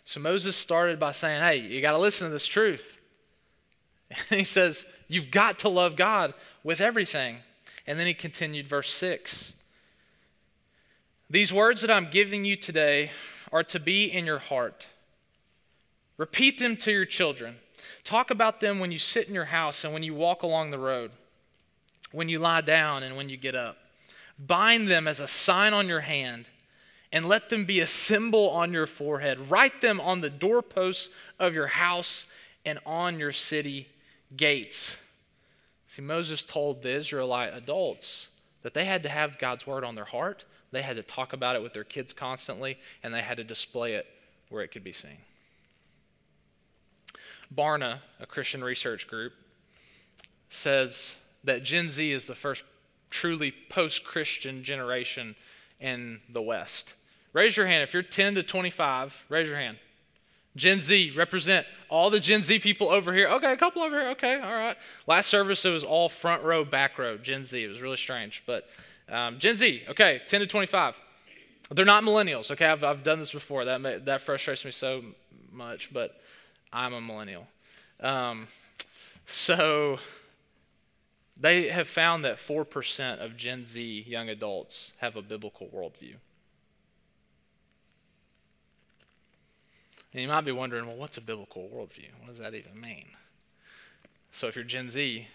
So 0.05 0.19
Moses 0.19 0.55
started 0.55 0.99
by 0.99 1.11
saying, 1.11 1.41
Hey, 1.41 1.57
you 1.57 1.81
got 1.81 1.91
to 1.91 1.97
listen 1.97 2.27
to 2.27 2.31
this 2.31 2.47
truth. 2.47 3.01
And 4.09 4.19
he 4.39 4.45
says, 4.45 4.85
You've 5.09 5.31
got 5.31 5.59
to 5.59 5.69
love 5.69 5.97
God 5.97 6.33
with 6.63 6.79
everything. 6.79 7.39
And 7.85 7.99
then 7.99 8.07
he 8.07 8.13
continued, 8.13 8.65
verse 8.65 8.89
6. 8.91 9.53
These 11.29 11.51
words 11.51 11.81
that 11.81 11.91
I'm 11.91 12.09
giving 12.09 12.45
you 12.45 12.55
today 12.55 13.11
are 13.51 13.63
to 13.63 13.79
be 13.79 14.05
in 14.05 14.25
your 14.25 14.39
heart. 14.39 14.87
Repeat 16.17 16.59
them 16.59 16.77
to 16.77 16.91
your 16.91 17.05
children. 17.05 17.57
Talk 18.03 18.29
about 18.29 18.61
them 18.61 18.79
when 18.79 18.91
you 18.91 18.99
sit 18.99 19.27
in 19.27 19.33
your 19.33 19.45
house 19.45 19.83
and 19.83 19.93
when 19.93 20.03
you 20.03 20.13
walk 20.13 20.43
along 20.43 20.69
the 20.69 20.79
road, 20.79 21.11
when 22.11 22.29
you 22.29 22.39
lie 22.39 22.61
down 22.61 23.03
and 23.03 23.17
when 23.17 23.29
you 23.29 23.37
get 23.37 23.55
up. 23.55 23.77
Bind 24.37 24.87
them 24.87 25.07
as 25.07 25.19
a 25.19 25.27
sign 25.27 25.73
on 25.73 25.87
your 25.87 26.01
hand 26.01 26.47
and 27.15 27.25
let 27.25 27.47
them 27.47 27.63
be 27.63 27.79
a 27.79 27.87
symbol 27.87 28.49
on 28.49 28.73
your 28.73 28.85
forehead. 28.85 29.49
Write 29.49 29.79
them 29.79 30.01
on 30.01 30.19
the 30.19 30.29
doorposts 30.29 31.15
of 31.39 31.55
your 31.55 31.67
house 31.67 32.25
and 32.65 32.77
on 32.85 33.17
your 33.19 33.31
city 33.31 33.87
gates. 34.35 35.01
See, 35.87 36.01
Moses 36.01 36.43
told 36.43 36.81
the 36.81 36.93
Israelite 36.93 37.53
adults 37.55 38.31
that 38.63 38.73
they 38.73 38.83
had 38.83 39.01
to 39.03 39.09
have 39.09 39.39
God's 39.39 39.65
word 39.65 39.85
on 39.85 39.95
their 39.95 40.03
heart, 40.03 40.43
they 40.71 40.81
had 40.81 40.97
to 40.97 41.03
talk 41.03 41.31
about 41.31 41.55
it 41.55 41.63
with 41.63 41.71
their 41.71 41.85
kids 41.85 42.11
constantly, 42.11 42.77
and 43.01 43.13
they 43.13 43.21
had 43.21 43.37
to 43.37 43.45
display 43.45 43.93
it 43.93 44.07
where 44.49 44.61
it 44.61 44.71
could 44.71 44.83
be 44.83 44.91
seen. 44.91 45.19
Barna, 47.55 47.99
a 48.19 48.25
Christian 48.25 48.61
research 48.61 49.07
group, 49.07 49.31
says 50.49 51.15
that 51.45 51.63
Gen 51.63 51.89
Z 51.89 52.11
is 52.11 52.27
the 52.27 52.35
first 52.35 52.65
truly 53.09 53.53
post 53.69 54.03
Christian 54.03 54.65
generation 54.65 55.37
in 55.79 56.19
the 56.27 56.41
West. 56.41 56.93
Raise 57.35 57.57
your 57.57 57.65
hand 57.65 57.83
if 57.83 57.93
you're 57.93 58.01
10 58.01 58.35
to 58.35 58.43
25. 58.43 59.25
Raise 59.27 59.49
your 59.49 59.57
hand. 59.57 59.77
Gen 60.55 60.79
Z, 60.79 61.11
represent 61.17 61.67
all 61.89 62.09
the 62.09 62.21
Gen 62.21 62.43
Z 62.43 62.59
people 62.59 62.87
over 62.87 63.13
here. 63.13 63.27
Okay, 63.27 63.51
a 63.51 63.57
couple 63.57 63.81
over 63.81 63.99
here. 63.99 64.09
Okay, 64.11 64.39
all 64.39 64.53
right. 64.53 64.77
Last 65.05 65.27
service, 65.27 65.65
it 65.65 65.71
was 65.71 65.83
all 65.83 66.07
front 66.07 66.43
row, 66.43 66.63
back 66.63 66.97
row, 66.97 67.17
Gen 67.17 67.43
Z. 67.43 67.61
It 67.61 67.67
was 67.67 67.81
really 67.81 67.97
strange. 67.97 68.41
But 68.45 68.69
um, 69.09 69.37
Gen 69.37 69.57
Z, 69.57 69.83
okay, 69.89 70.21
10 70.27 70.39
to 70.39 70.47
25. 70.47 70.97
They're 71.71 71.83
not 71.83 72.05
millennials, 72.05 72.51
okay? 72.51 72.67
I've, 72.67 72.85
I've 72.85 73.03
done 73.03 73.19
this 73.19 73.33
before. 73.33 73.65
That, 73.65 73.81
may, 73.81 73.97
that 73.97 74.21
frustrates 74.21 74.63
me 74.63 74.71
so 74.71 75.03
much, 75.51 75.91
but 75.91 76.21
I'm 76.71 76.93
a 76.93 77.01
millennial. 77.01 77.47
Um, 77.99 78.47
so 79.25 79.99
they 81.35 81.67
have 81.67 81.89
found 81.89 82.23
that 82.23 82.37
4% 82.37 83.17
of 83.17 83.35
Gen 83.35 83.65
Z 83.65 84.05
young 84.07 84.29
adults 84.29 84.93
have 84.99 85.17
a 85.17 85.21
biblical 85.21 85.67
worldview. 85.67 86.15
And 90.15 90.21
you 90.21 90.29
might 90.29 90.45
be 90.45 90.53
wondering, 90.53 90.87
well, 90.87 90.95
what's 90.95 91.17
a 91.17 91.21
biblical 91.21 91.63
worldview? 91.63 92.07
What 92.21 92.29
does 92.29 92.37
that 92.37 92.53
even 92.53 92.79
mean? 92.79 93.07
So 94.31 94.47
if 94.47 94.55
you're 94.55 94.63
Gen 94.63 94.89
Z, 94.89 95.27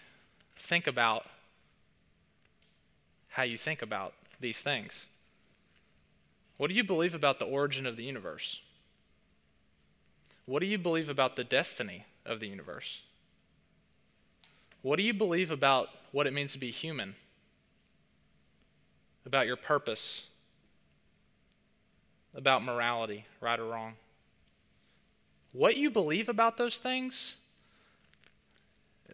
think 0.57 0.87
about 0.87 1.27
how 3.29 3.43
you 3.43 3.59
think 3.59 3.83
about 3.83 4.15
these 4.39 4.63
things. 4.63 5.05
What 6.57 6.69
do 6.69 6.73
you 6.73 6.83
believe 6.83 7.13
about 7.13 7.37
the 7.37 7.45
origin 7.45 7.85
of 7.85 7.95
the 7.95 8.03
universe? 8.03 8.59
What 10.47 10.61
do 10.61 10.65
you 10.65 10.79
believe 10.79 11.09
about 11.09 11.35
the 11.35 11.43
destiny 11.43 12.05
of 12.25 12.39
the 12.39 12.47
universe? 12.47 13.03
What 14.81 14.95
do 14.95 15.03
you 15.03 15.13
believe 15.13 15.51
about 15.51 15.89
what 16.11 16.25
it 16.25 16.33
means 16.33 16.53
to 16.53 16.59
be 16.59 16.71
human? 16.71 17.13
About 19.27 19.45
your 19.45 19.57
purpose? 19.57 20.23
About 22.33 22.63
morality, 22.63 23.27
right 23.41 23.59
or 23.59 23.65
wrong? 23.65 23.93
What 25.53 25.77
you 25.77 25.89
believe 25.89 26.29
about 26.29 26.57
those 26.57 26.77
things, 26.77 27.35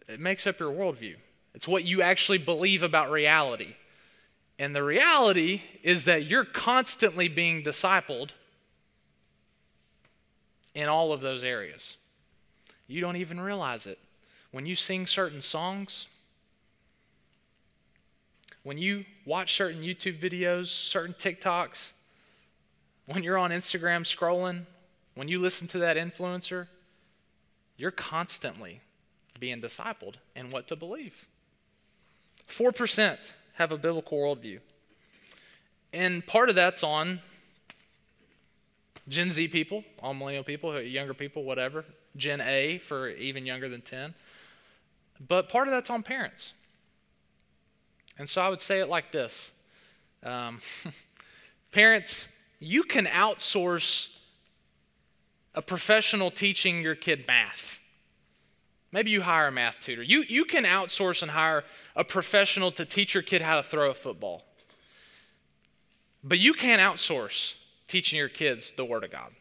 it 0.06 0.20
makes 0.20 0.46
up 0.46 0.60
your 0.60 0.72
worldview. 0.72 1.16
It's 1.54 1.66
what 1.66 1.84
you 1.84 2.02
actually 2.02 2.38
believe 2.38 2.82
about 2.82 3.10
reality. 3.10 3.74
And 4.58 4.74
the 4.74 4.82
reality 4.82 5.62
is 5.82 6.04
that 6.04 6.24
you're 6.24 6.44
constantly 6.44 7.28
being 7.28 7.62
discipled 7.62 8.30
in 10.74 10.88
all 10.88 11.12
of 11.12 11.20
those 11.20 11.42
areas. 11.42 11.96
You 12.86 13.00
don't 13.00 13.16
even 13.16 13.40
realize 13.40 13.86
it. 13.86 13.98
When 14.50 14.66
you 14.66 14.76
sing 14.76 15.06
certain 15.06 15.40
songs, 15.40 16.06
when 18.62 18.78
you 18.78 19.04
watch 19.24 19.54
certain 19.54 19.82
YouTube 19.82 20.18
videos, 20.18 20.66
certain 20.66 21.14
TikToks, 21.14 21.92
when 23.06 23.22
you're 23.22 23.38
on 23.38 23.50
Instagram 23.50 24.02
scrolling, 24.02 24.66
when 25.18 25.26
you 25.26 25.40
listen 25.40 25.66
to 25.66 25.80
that 25.80 25.96
influencer, 25.96 26.68
you're 27.76 27.90
constantly 27.90 28.80
being 29.40 29.60
discipled 29.60 30.14
in 30.36 30.50
what 30.50 30.68
to 30.68 30.76
believe. 30.76 31.26
4% 32.48 33.32
have 33.54 33.72
a 33.72 33.76
biblical 33.76 34.16
worldview. 34.16 34.60
And 35.92 36.24
part 36.24 36.50
of 36.50 36.54
that's 36.54 36.84
on 36.84 37.18
Gen 39.08 39.32
Z 39.32 39.48
people, 39.48 39.82
all 40.00 40.14
millennial 40.14 40.44
people, 40.44 40.80
younger 40.80 41.14
people, 41.14 41.42
whatever. 41.42 41.84
Gen 42.16 42.40
A 42.40 42.78
for 42.78 43.08
even 43.08 43.44
younger 43.44 43.68
than 43.68 43.80
10. 43.80 44.14
But 45.26 45.48
part 45.48 45.66
of 45.66 45.72
that's 45.72 45.90
on 45.90 46.04
parents. 46.04 46.52
And 48.16 48.28
so 48.28 48.40
I 48.40 48.48
would 48.48 48.60
say 48.60 48.78
it 48.78 48.88
like 48.88 49.10
this 49.10 49.50
um, 50.22 50.60
Parents, 51.72 52.28
you 52.60 52.84
can 52.84 53.06
outsource 53.06 54.14
a 55.58 55.60
professional 55.60 56.30
teaching 56.30 56.82
your 56.82 56.94
kid 56.94 57.24
math. 57.26 57.80
Maybe 58.92 59.10
you 59.10 59.22
hire 59.22 59.48
a 59.48 59.50
math 59.50 59.80
tutor. 59.80 60.04
You, 60.04 60.22
you 60.28 60.44
can 60.44 60.62
outsource 60.62 61.20
and 61.20 61.32
hire 61.32 61.64
a 61.96 62.04
professional 62.04 62.70
to 62.70 62.84
teach 62.84 63.12
your 63.12 63.24
kid 63.24 63.42
how 63.42 63.56
to 63.56 63.62
throw 63.64 63.90
a 63.90 63.94
football. 63.94 64.44
But 66.22 66.38
you 66.38 66.52
can't 66.52 66.80
outsource 66.80 67.56
teaching 67.88 68.20
your 68.20 68.28
kids 68.28 68.70
the 68.70 68.84
Word 68.84 69.02
of 69.02 69.10
God. 69.10 69.32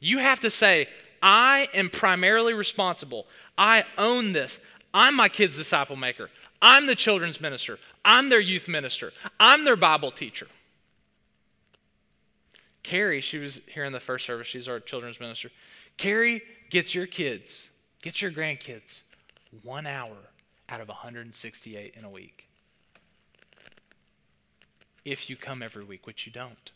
You 0.00 0.18
have 0.18 0.40
to 0.40 0.50
say, 0.50 0.88
I 1.22 1.68
am 1.72 1.88
primarily 1.88 2.52
responsible. 2.52 3.26
I 3.56 3.84
own 3.96 4.34
this. 4.34 4.60
I'm 4.92 5.16
my 5.16 5.30
kid's 5.30 5.56
disciple 5.56 5.96
maker. 5.96 6.28
I'm 6.60 6.86
the 6.86 6.94
children's 6.94 7.40
minister. 7.40 7.78
I'm 8.04 8.28
their 8.28 8.40
youth 8.40 8.68
minister. 8.68 9.14
I'm 9.38 9.64
their 9.64 9.76
Bible 9.76 10.10
teacher. 10.10 10.46
Carrie, 12.90 13.20
she 13.20 13.38
was 13.38 13.60
here 13.68 13.84
in 13.84 13.92
the 13.92 14.00
first 14.00 14.26
service. 14.26 14.48
She's 14.48 14.66
our 14.66 14.80
children's 14.80 15.20
minister. 15.20 15.48
Carrie 15.96 16.42
gets 16.70 16.92
your 16.92 17.06
kids, 17.06 17.70
gets 18.02 18.20
your 18.20 18.32
grandkids 18.32 19.02
one 19.62 19.86
hour 19.86 20.16
out 20.68 20.80
of 20.80 20.88
168 20.88 21.94
in 21.96 22.04
a 22.04 22.10
week. 22.10 22.48
If 25.04 25.30
you 25.30 25.36
come 25.36 25.62
every 25.62 25.84
week, 25.84 26.04
which 26.04 26.26
you 26.26 26.32
don't. 26.32 26.72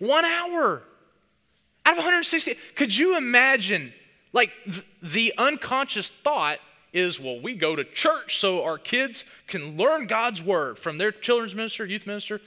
one 0.00 0.24
hour 0.24 0.82
out 1.86 1.92
of 1.92 1.98
160. 1.98 2.54
Could 2.74 2.98
you 2.98 3.16
imagine? 3.16 3.92
Like 4.32 4.50
th- 4.64 4.84
the 5.00 5.32
unconscious 5.38 6.08
thought 6.08 6.58
is, 6.92 7.20
well, 7.20 7.38
we 7.40 7.54
go 7.54 7.76
to 7.76 7.84
church 7.84 8.38
so 8.38 8.64
our 8.64 8.78
kids 8.78 9.24
can 9.46 9.76
learn 9.76 10.06
God's 10.06 10.42
word 10.42 10.78
from 10.78 10.98
their 10.98 11.12
children's 11.12 11.54
minister, 11.54 11.84
youth 11.84 12.06
minister. 12.06 12.40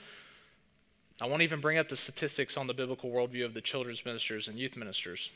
I 1.20 1.26
won't 1.26 1.42
even 1.42 1.60
bring 1.60 1.78
up 1.78 1.88
the 1.88 1.96
statistics 1.96 2.56
on 2.56 2.66
the 2.66 2.74
biblical 2.74 3.10
worldview 3.10 3.44
of 3.44 3.54
the 3.54 3.60
children's 3.60 4.04
ministers 4.04 4.48
and 4.48 4.58
youth 4.58 4.76
ministers. 4.76 5.30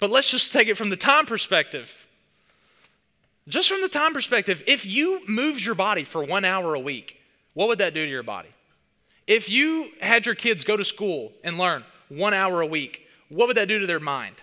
But 0.00 0.10
let's 0.10 0.30
just 0.30 0.52
take 0.52 0.68
it 0.68 0.76
from 0.76 0.90
the 0.90 0.96
time 0.96 1.24
perspective. 1.24 2.06
Just 3.48 3.68
from 3.68 3.80
the 3.82 3.88
time 3.88 4.12
perspective, 4.12 4.62
if 4.66 4.84
you 4.84 5.20
moved 5.28 5.64
your 5.64 5.74
body 5.74 6.04
for 6.04 6.24
one 6.24 6.44
hour 6.44 6.74
a 6.74 6.80
week, 6.80 7.20
what 7.54 7.68
would 7.68 7.78
that 7.78 7.94
do 7.94 8.04
to 8.04 8.10
your 8.10 8.22
body? 8.22 8.48
If 9.26 9.48
you 9.48 9.90
had 10.00 10.26
your 10.26 10.34
kids 10.34 10.64
go 10.64 10.76
to 10.76 10.84
school 10.84 11.32
and 11.42 11.56
learn 11.56 11.84
one 12.08 12.34
hour 12.34 12.60
a 12.60 12.66
week, 12.66 13.06
what 13.28 13.48
would 13.48 13.56
that 13.56 13.68
do 13.68 13.78
to 13.78 13.86
their 13.86 14.00
mind? 14.00 14.36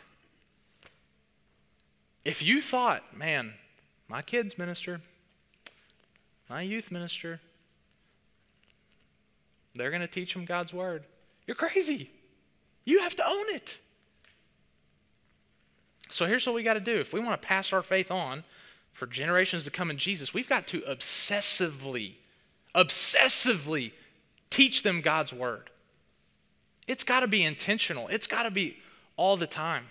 If 2.24 2.44
you 2.44 2.62
thought, 2.62 3.18
man, 3.18 3.54
my 4.08 4.22
kids 4.22 4.58
minister, 4.58 5.02
my 6.50 6.62
youth 6.62 6.92
minister, 6.92 7.40
they're 9.74 9.90
going 9.90 10.02
to 10.02 10.08
teach 10.08 10.34
them 10.34 10.46
God's 10.46 10.74
word. 10.74 11.06
You're 11.48 11.56
crazy. 11.56 12.12
You 12.86 13.00
have 13.00 13.16
to 13.16 13.26
own 13.26 13.46
it. 13.56 13.80
So 16.10 16.26
here's 16.26 16.46
what 16.46 16.56
we 16.56 16.64
got 16.64 16.74
to 16.74 16.80
do. 16.80 17.00
If 17.00 17.14
we 17.14 17.20
want 17.20 17.42
to 17.42 17.48
pass 17.48 17.72
our 17.72 17.82
faith 17.82 18.12
on 18.12 18.44
for 18.92 19.08
generations 19.08 19.64
to 19.64 19.72
come 19.72 19.90
in 19.90 19.98
Jesus, 19.98 20.34
we've 20.34 20.50
got 20.50 20.68
to 20.68 20.82
obsessively, 20.82 22.16
obsessively 22.76 23.94
teach 24.50 24.84
them 24.84 25.02
God's 25.02 25.32
word. 25.32 25.70
It's 26.88 27.04
got 27.06 27.22
to 27.22 27.28
be 27.28 27.44
intentional, 27.44 28.08
it's 28.10 28.28
got 28.28 28.44
to 28.44 28.52
be 28.52 28.78
all 29.16 29.38
the 29.38 29.48
time. 29.48 29.86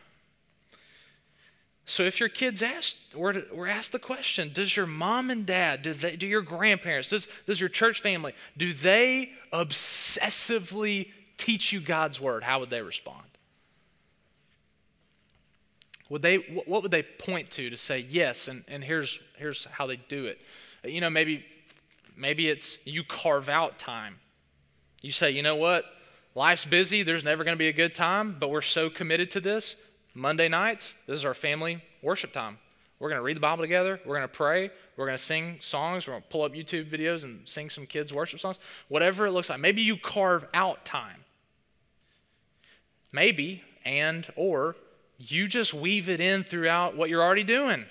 So 1.91 2.05
if 2.05 2.21
your 2.21 2.29
kids 2.29 2.63
ask, 2.63 2.97
we're, 3.17 3.43
we're 3.53 3.67
asked 3.67 3.91
the 3.91 3.99
question, 3.99 4.53
does 4.55 4.77
your 4.77 4.87
mom 4.87 5.29
and 5.29 5.45
dad, 5.45 5.83
do, 5.83 5.93
they, 5.93 6.15
do 6.15 6.25
your 6.25 6.41
grandparents, 6.41 7.11
does, 7.11 7.27
does 7.47 7.59
your 7.59 7.69
church 7.69 8.01
family, 8.01 8.33
do 8.57 8.73
they 8.73 9.33
obsessively 9.53 11.09
teach 11.37 11.73
you 11.73 11.81
God's 11.81 12.21
word? 12.21 12.45
How 12.45 12.61
would 12.61 12.71
they 12.71 12.81
respond? 12.81 13.27
Would 16.11 16.23
they, 16.23 16.37
what 16.37 16.85
would 16.85 16.93
they 16.93 17.03
point 17.03 17.51
to 17.53 17.71
to 17.71 17.77
say 17.77 18.07
yes, 18.09 18.47
and, 18.47 18.63
and 18.69 18.85
here's, 18.85 19.19
here's 19.37 19.65
how 19.65 19.89
they 19.89 19.97
do 19.97 20.27
it? 20.27 20.41
You 20.85 21.01
know, 21.01 21.11
maybe, 21.11 21.45
maybe 22.17 22.49
it's 22.49 22.79
you 22.87 23.03
carve 23.03 23.49
out 23.49 23.81
time. 23.81 24.21
You 25.03 25.11
say, 25.11 25.33
you 25.33 25.43
know 25.43 25.57
what? 25.57 25.87
Life's 26.37 26.65
busy, 26.65 27.03
there's 27.03 27.25
never 27.25 27.43
going 27.43 27.57
to 27.57 27.59
be 27.59 27.67
a 27.67 27.73
good 27.73 27.97
time, 27.97 28.37
but 28.39 28.49
we're 28.49 28.63
so 28.63 28.91
committed 28.91 29.33
to 29.33 29.41
this 29.41 29.75
Monday 30.15 30.49
nights, 30.49 30.95
this 31.07 31.19
is 31.19 31.25
our 31.25 31.35
family 31.35 31.83
worship 32.03 32.33
time. 32.33 32.59
We're 32.99 33.09
going 33.09 33.19
to 33.19 33.25
read 33.25 33.37
the 33.37 33.41
Bible 33.41 33.65
together. 33.65 33.99
We're 34.05 34.17
going 34.17 34.29
to 34.29 34.35
pray. 34.35 34.71
We're 34.97 35.07
going 35.07 35.17
to 35.17 35.23
sing 35.23 35.57
songs. 35.61 36.07
We're 36.07 36.13
going 36.13 36.23
to 36.23 36.29
pull 36.29 36.43
up 36.43 36.53
YouTube 36.53 36.91
videos 36.91 37.25
and 37.25 37.49
sing 37.49 37.71
some 37.71 37.87
kids' 37.87 38.13
worship 38.13 38.41
songs. 38.41 38.59
Whatever 38.89 39.27
it 39.27 39.33
looks 39.33 39.49
like. 39.49 39.59
Maybe 39.59 39.81
you 39.81 39.97
carve 39.97 40.47
out 40.53 40.85
time. 40.85 41.25
Maybe, 43.11 43.65
and, 43.85 44.31
or, 44.37 44.77
you 45.19 45.49
just 45.49 45.73
weave 45.73 46.09
it 46.09 46.21
in 46.21 46.45
throughout 46.45 46.97
what 46.97 47.09
you're 47.09 47.23
already 47.23 47.43
doing. 47.43 47.87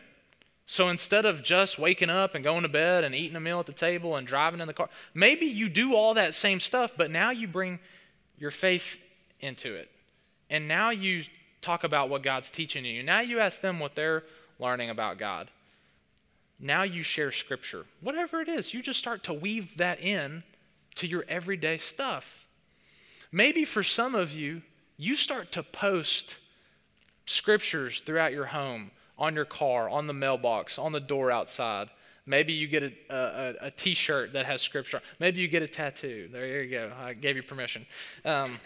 So 0.68 0.90
instead 0.90 1.26
of 1.26 1.44
just 1.44 1.80
waking 1.80 2.12
up 2.12 2.36
and 2.36 2.44
going 2.44 2.62
to 2.62 2.70
bed 2.70 3.04
and 3.04 3.16
eating 3.16 3.36
a 3.36 3.40
meal 3.40 3.60
at 3.60 3.66
the 3.66 3.74
table 3.74 4.16
and 4.16 4.28
driving 4.28 4.60
in 4.60 4.68
the 4.68 4.74
car, 4.74 4.90
maybe 5.16 5.48
you 5.48 5.68
do 5.68 5.96
all 5.96 6.14
that 6.14 6.36
same 6.36 6.60
stuff, 6.60 6.94
but 6.96 7.10
now 7.10 7.32
you 7.32 7.48
bring 7.48 7.80
your 8.38 8.52
faith 8.52 9.00
into 9.40 9.74
it. 9.74 9.90
And 10.52 10.68
now 10.68 10.92
you 10.92 11.24
talk 11.62 11.84
about 11.84 12.10
what 12.10 12.24
God's 12.24 12.50
teaching 12.50 12.86
you. 12.86 13.04
Now 13.04 13.20
you 13.20 13.40
ask 13.40 13.62
them 13.62 13.80
what 13.80 13.96
they're 13.96 14.24
learning 14.60 14.90
about 14.90 15.18
God. 15.18 15.50
Now 16.60 16.84
you 16.84 17.04
share 17.04 17.32
scripture. 17.32 17.86
Whatever 18.02 18.42
it 18.42 18.50
is, 18.50 18.74
you 18.74 18.82
just 18.82 19.00
start 19.00 19.24
to 19.24 19.34
weave 19.34 19.78
that 19.78 20.02
in 20.02 20.44
to 20.96 21.08
your 21.08 21.24
everyday 21.30 21.78
stuff. 21.78 22.46
Maybe 23.32 23.64
for 23.64 23.84
some 23.84 24.16
of 24.16 24.34
you, 24.34 24.64
you 24.98 25.16
start 25.16 25.52
to 25.54 25.64
post 25.64 26.38
scriptures 27.26 28.02
throughout 28.02 28.34
your 28.34 28.48
home, 28.48 28.92
on 29.18 29.36
your 29.36 29.46
car, 29.46 29.88
on 29.88 30.08
the 30.08 30.14
mailbox, 30.14 30.78
on 30.78 30.92
the 30.92 31.00
door 31.00 31.32
outside. 31.32 31.90
Maybe 32.26 32.54
you 32.54 32.68
get 32.68 32.84
a, 32.84 32.94
a, 33.10 33.68
a 33.68 33.72
t 33.72 33.94
shirt 33.94 34.34
that 34.34 34.46
has 34.46 34.62
scripture. 34.62 35.02
Maybe 35.20 35.40
you 35.40 35.48
get 35.48 35.64
a 35.64 35.68
tattoo. 35.68 36.30
There 36.32 36.62
you 36.62 36.70
go. 36.70 36.92
I 37.00 37.14
gave 37.14 37.36
you 37.36 37.44
permission. 37.44 37.86
Um, 38.26 38.60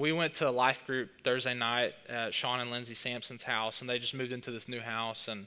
we 0.00 0.12
went 0.12 0.32
to 0.32 0.48
a 0.48 0.50
life 0.50 0.86
group 0.86 1.10
Thursday 1.22 1.52
night 1.52 1.94
at 2.08 2.32
Sean 2.32 2.58
and 2.58 2.70
Lindsay 2.70 2.94
Sampson's 2.94 3.42
house, 3.42 3.82
and 3.82 3.90
they 3.90 3.98
just 3.98 4.14
moved 4.14 4.32
into 4.32 4.50
this 4.50 4.66
new 4.66 4.80
house. 4.80 5.28
And 5.28 5.46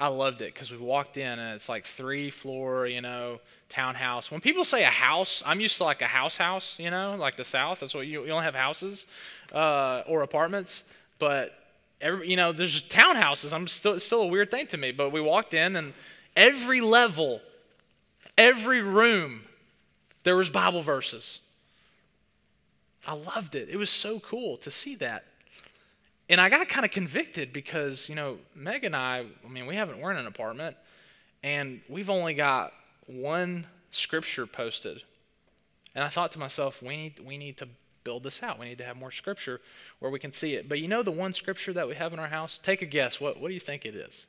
I 0.00 0.08
loved 0.08 0.40
it 0.40 0.54
because 0.54 0.72
we 0.72 0.78
walked 0.78 1.18
in 1.18 1.38
and 1.38 1.54
it's 1.54 1.68
like 1.68 1.84
three 1.84 2.30
floor, 2.30 2.86
you 2.86 3.02
know, 3.02 3.38
townhouse. 3.68 4.30
When 4.30 4.40
people 4.40 4.64
say 4.64 4.84
a 4.84 4.90
house, 4.90 5.42
I'm 5.44 5.60
used 5.60 5.76
to 5.76 5.84
like 5.84 6.00
a 6.00 6.06
house 6.06 6.38
house, 6.38 6.78
you 6.78 6.90
know, 6.90 7.16
like 7.18 7.36
the 7.36 7.44
South. 7.44 7.80
That's 7.80 7.94
what 7.94 8.06
you, 8.06 8.24
you 8.24 8.32
have 8.32 8.54
houses 8.54 9.06
uh, 9.52 10.02
or 10.06 10.22
apartments, 10.22 10.90
but 11.18 11.52
every, 12.00 12.30
you 12.30 12.36
know, 12.36 12.52
there's 12.52 12.72
just 12.72 12.90
townhouses. 12.90 13.52
I'm 13.52 13.66
still 13.66 13.92
it's 13.92 14.06
still 14.06 14.22
a 14.22 14.26
weird 14.26 14.50
thing 14.50 14.66
to 14.68 14.78
me. 14.78 14.90
But 14.90 15.12
we 15.12 15.20
walked 15.20 15.52
in 15.52 15.76
and 15.76 15.92
every 16.34 16.80
level, 16.80 17.42
every 18.38 18.80
room, 18.80 19.42
there 20.24 20.36
was 20.36 20.48
Bible 20.48 20.82
verses. 20.82 21.40
I 23.06 23.14
loved 23.14 23.54
it. 23.54 23.68
It 23.70 23.76
was 23.76 23.90
so 23.90 24.18
cool 24.20 24.56
to 24.58 24.70
see 24.70 24.96
that. 24.96 25.24
And 26.28 26.40
I 26.40 26.48
got 26.48 26.68
kind 26.68 26.84
of 26.84 26.90
convicted 26.90 27.52
because, 27.52 28.08
you 28.08 28.16
know, 28.16 28.38
Meg 28.54 28.84
and 28.84 28.96
I, 28.96 29.24
I 29.44 29.48
mean, 29.48 29.66
we 29.66 29.76
haven't, 29.76 30.00
we're 30.00 30.10
in 30.10 30.16
an 30.16 30.26
apartment 30.26 30.76
and 31.44 31.80
we've 31.88 32.10
only 32.10 32.34
got 32.34 32.72
one 33.06 33.66
scripture 33.90 34.46
posted. 34.46 35.02
And 35.94 36.02
I 36.02 36.08
thought 36.08 36.32
to 36.32 36.40
myself, 36.40 36.82
we 36.82 36.96
need, 36.96 37.20
we 37.20 37.38
need 37.38 37.56
to 37.58 37.68
build 38.02 38.24
this 38.24 38.42
out. 38.42 38.58
We 38.58 38.66
need 38.66 38.78
to 38.78 38.84
have 38.84 38.96
more 38.96 39.12
scripture 39.12 39.60
where 40.00 40.10
we 40.10 40.18
can 40.18 40.32
see 40.32 40.54
it. 40.54 40.68
But 40.68 40.80
you 40.80 40.88
know 40.88 41.02
the 41.02 41.12
one 41.12 41.32
scripture 41.32 41.72
that 41.74 41.86
we 41.86 41.94
have 41.94 42.12
in 42.12 42.18
our 42.18 42.26
house? 42.26 42.58
Take 42.58 42.82
a 42.82 42.86
guess. 42.86 43.20
What, 43.20 43.40
what 43.40 43.48
do 43.48 43.54
you 43.54 43.60
think 43.60 43.84
it 43.84 43.94
is? 43.94 44.26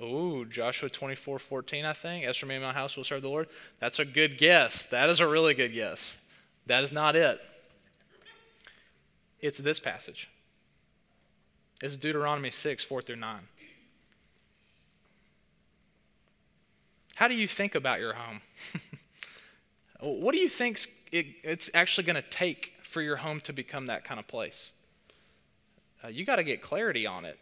Oh, 0.00 0.44
Joshua 0.44 0.90
24, 0.90 1.38
14, 1.38 1.84
I 1.84 1.92
think. 1.92 2.26
As 2.26 2.36
for 2.36 2.46
me 2.46 2.56
and 2.56 2.64
my 2.64 2.72
house 2.72 2.96
will 2.96 3.04
serve 3.04 3.22
the 3.22 3.28
Lord. 3.28 3.48
That's 3.80 3.98
a 3.98 4.04
good 4.04 4.36
guess. 4.36 4.84
That 4.86 5.08
is 5.08 5.20
a 5.20 5.26
really 5.26 5.54
good 5.54 5.72
guess. 5.72 6.18
That 6.66 6.84
is 6.84 6.92
not 6.92 7.16
it. 7.16 7.40
It's 9.40 9.58
this 9.58 9.80
passage. 9.80 10.28
It's 11.82 11.96
Deuteronomy 11.96 12.50
6, 12.50 12.84
4 12.84 13.02
through 13.02 13.16
9. 13.16 13.40
How 17.16 17.28
do 17.28 17.34
you 17.34 17.46
think 17.48 17.74
about 17.74 17.98
your 17.98 18.14
home? 18.14 18.42
what 20.00 20.32
do 20.32 20.38
you 20.38 20.48
think 20.48 20.80
it, 21.10 21.26
it's 21.42 21.70
actually 21.72 22.04
going 22.04 22.16
to 22.16 22.28
take 22.28 22.74
for 22.82 23.00
your 23.00 23.16
home 23.16 23.40
to 23.40 23.52
become 23.54 23.86
that 23.86 24.04
kind 24.04 24.20
of 24.20 24.26
place? 24.26 24.72
Uh, 26.04 26.08
you 26.08 26.26
got 26.26 26.36
to 26.36 26.44
get 26.44 26.60
clarity 26.60 27.06
on 27.06 27.24
it. 27.24 27.38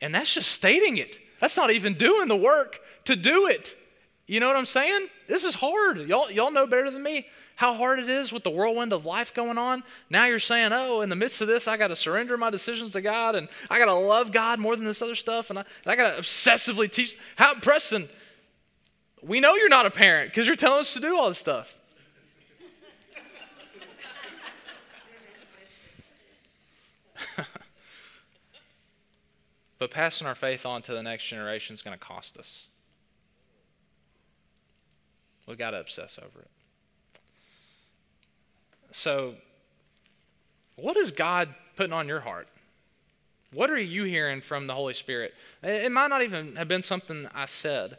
And 0.00 0.14
that's 0.14 0.32
just 0.32 0.50
stating 0.50 0.96
it. 0.96 1.18
That's 1.44 1.58
not 1.58 1.70
even 1.70 1.92
doing 1.92 2.26
the 2.26 2.36
work 2.36 2.80
to 3.04 3.14
do 3.14 3.48
it. 3.48 3.76
You 4.26 4.40
know 4.40 4.46
what 4.46 4.56
I'm 4.56 4.64
saying? 4.64 5.08
This 5.28 5.44
is 5.44 5.54
hard. 5.54 5.98
Y'all, 5.98 6.30
y'all 6.30 6.50
know 6.50 6.66
better 6.66 6.90
than 6.90 7.02
me 7.02 7.26
how 7.56 7.74
hard 7.74 7.98
it 7.98 8.08
is 8.08 8.32
with 8.32 8.44
the 8.44 8.50
whirlwind 8.50 8.94
of 8.94 9.04
life 9.04 9.34
going 9.34 9.58
on. 9.58 9.82
Now 10.08 10.24
you're 10.24 10.38
saying, 10.38 10.70
oh, 10.72 11.02
in 11.02 11.10
the 11.10 11.16
midst 11.16 11.42
of 11.42 11.46
this, 11.46 11.68
I 11.68 11.76
got 11.76 11.88
to 11.88 11.96
surrender 11.96 12.38
my 12.38 12.48
decisions 12.48 12.92
to 12.92 13.02
God 13.02 13.34
and 13.34 13.46
I 13.68 13.78
got 13.78 13.84
to 13.84 13.92
love 13.92 14.32
God 14.32 14.58
more 14.58 14.74
than 14.74 14.86
this 14.86 15.02
other 15.02 15.14
stuff 15.14 15.50
and 15.50 15.58
I, 15.58 15.64
I 15.84 15.96
got 15.96 16.16
to 16.16 16.22
obsessively 16.22 16.90
teach. 16.90 17.14
How, 17.36 17.54
Preston, 17.56 18.08
we 19.22 19.38
know 19.38 19.54
you're 19.54 19.68
not 19.68 19.84
a 19.84 19.90
parent 19.90 20.30
because 20.30 20.46
you're 20.46 20.56
telling 20.56 20.80
us 20.80 20.94
to 20.94 21.00
do 21.00 21.14
all 21.14 21.28
this 21.28 21.36
stuff. 21.36 21.78
but 29.78 29.90
passing 29.90 30.26
our 30.26 30.34
faith 30.34 30.64
on 30.64 30.82
to 30.82 30.92
the 30.92 31.02
next 31.02 31.24
generation 31.24 31.74
is 31.74 31.82
going 31.82 31.96
to 31.96 32.04
cost 32.04 32.36
us. 32.36 32.68
We've 35.46 35.58
got 35.58 35.72
to 35.72 35.80
obsess 35.80 36.18
over 36.18 36.40
it. 36.40 36.50
So, 38.92 39.34
what 40.76 40.96
is 40.96 41.10
God 41.10 41.54
putting 41.76 41.92
on 41.92 42.08
your 42.08 42.20
heart? 42.20 42.48
What 43.52 43.70
are 43.70 43.78
you 43.78 44.04
hearing 44.04 44.40
from 44.40 44.66
the 44.66 44.74
Holy 44.74 44.94
Spirit? 44.94 45.34
It 45.62 45.92
might 45.92 46.08
not 46.08 46.22
even 46.22 46.56
have 46.56 46.68
been 46.68 46.82
something 46.82 47.28
I 47.34 47.46
said. 47.46 47.98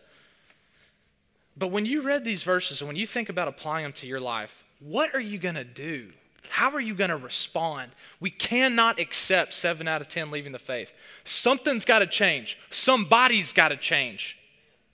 But 1.58 1.72
when 1.72 1.86
you 1.86 2.02
read 2.02 2.26
these 2.26 2.44
verses 2.44 2.82
and 2.82 2.88
when 2.88 2.98
you 2.98 3.08
think 3.08 3.30
about 3.30 3.48
applying 3.48 3.84
them 3.84 3.94
to 3.94 4.08
your 4.08 4.20
life, 4.20 4.64
what 4.80 5.14
are 5.16 5.22
you 5.22 5.38
going 5.38 5.56
to 5.56 5.64
do? 5.64 6.12
How 6.50 6.72
are 6.72 6.82
you 6.82 6.94
going 6.96 7.10
to 7.10 7.18
respond? 7.18 7.92
We 8.20 8.30
cannot 8.30 9.00
accept 9.00 9.54
seven 9.54 9.88
out 9.88 10.02
of 10.02 10.10
10 10.10 10.32
leaving 10.32 10.52
the 10.52 10.60
faith. 10.60 10.94
Something's 11.24 11.86
got 11.86 12.00
to 12.00 12.08
change. 12.08 12.58
Somebody's 12.70 13.54
got 13.54 13.70
to 13.70 13.78
change. 13.78 14.40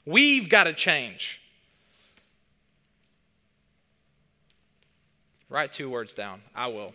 We've 0.05 0.49
got 0.49 0.65
to 0.65 0.73
change. 0.73 1.41
Write 5.49 5.71
two 5.71 5.89
words 5.89 6.13
down. 6.13 6.41
I 6.55 6.67
will. 6.67 6.93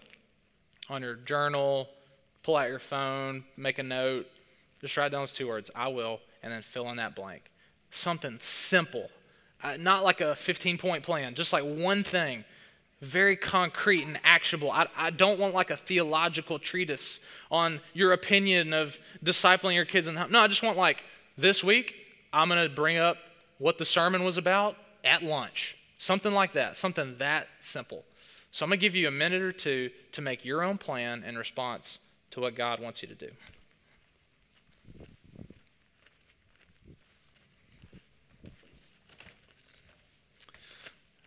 On 0.89 1.03
your 1.03 1.15
journal, 1.15 1.89
pull 2.43 2.57
out 2.57 2.69
your 2.69 2.79
phone, 2.79 3.45
make 3.57 3.79
a 3.79 3.83
note. 3.83 4.27
Just 4.81 4.97
write 4.97 5.13
down 5.13 5.23
those 5.23 5.33
two 5.33 5.49
words. 5.49 5.71
I 5.75 5.89
will, 5.89 6.21
and 6.43 6.53
then 6.53 6.63
fill 6.63 6.89
in 6.91 6.97
that 6.97 7.15
blank. 7.15 7.51
Something 7.91 8.39
simple. 8.41 9.11
Uh, 9.63 9.77
not 9.79 10.05
like 10.05 10.21
a 10.21 10.35
15 10.35 10.79
point 10.79 11.03
plan, 11.03 11.35
just 11.35 11.53
like 11.53 11.65
one 11.65 12.03
thing. 12.03 12.45
Very 13.03 13.37
concrete 13.37 14.07
and 14.07 14.19
actionable. 14.25 14.71
I, 14.71 14.87
I 14.97 15.11
don't 15.11 15.39
want 15.39 15.55
like 15.55 15.71
a 15.71 15.77
theological 15.77 16.59
treatise 16.59 17.21
on 17.51 17.81
your 17.93 18.13
opinion 18.13 18.73
of 18.73 18.99
discipling 19.23 19.75
your 19.75 19.85
kids. 19.85 20.07
And 20.07 20.19
no, 20.31 20.41
I 20.41 20.49
just 20.49 20.63
want 20.63 20.79
like 20.79 21.05
this 21.37 21.63
week, 21.63 21.95
I'm 22.33 22.49
going 22.49 22.63
to 22.63 22.75
bring 22.75 22.97
up 22.97 23.19
what 23.59 23.79
the 23.79 23.85
sermon 23.85 24.25
was 24.25 24.39
about 24.39 24.77
at 25.05 25.23
lunch. 25.23 25.77
Something 25.99 26.33
like 26.33 26.53
that. 26.53 26.77
Something 26.77 27.17
that 27.19 27.49
simple. 27.59 28.05
So 28.51 28.65
I'm 28.65 28.71
going 28.71 28.79
to 28.79 28.81
give 28.81 28.95
you 28.95 29.09
a 29.09 29.11
minute 29.13 29.43
or 29.43 29.53
two 29.53 29.91
to 30.13 30.23
make 30.23 30.45
your 30.45 30.63
own 30.63 30.79
plan 30.79 31.23
in 31.23 31.37
response 31.37 31.99
to 32.31 32.41
what 32.41 32.55
God 32.55 32.81
wants 32.81 33.03
you 33.03 33.09
to 33.09 33.15
do. 33.15 33.31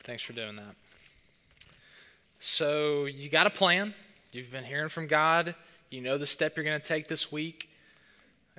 Thanks 0.04 0.24
for 0.24 0.34
doing 0.34 0.56
that. 0.56 0.89
So, 2.50 3.06
you 3.06 3.30
got 3.30 3.48
a 3.48 3.52
plan. 3.52 3.94
You've 4.32 4.52
been 4.52 4.64
hearing 4.64 4.90
from 4.90 5.08
God. 5.08 5.56
You 5.90 6.02
know 6.02 6.18
the 6.18 6.28
step 6.28 6.56
you're 6.56 6.66
going 6.66 6.80
to 6.80 6.86
take 6.86 7.08
this 7.08 7.32
week. 7.32 7.70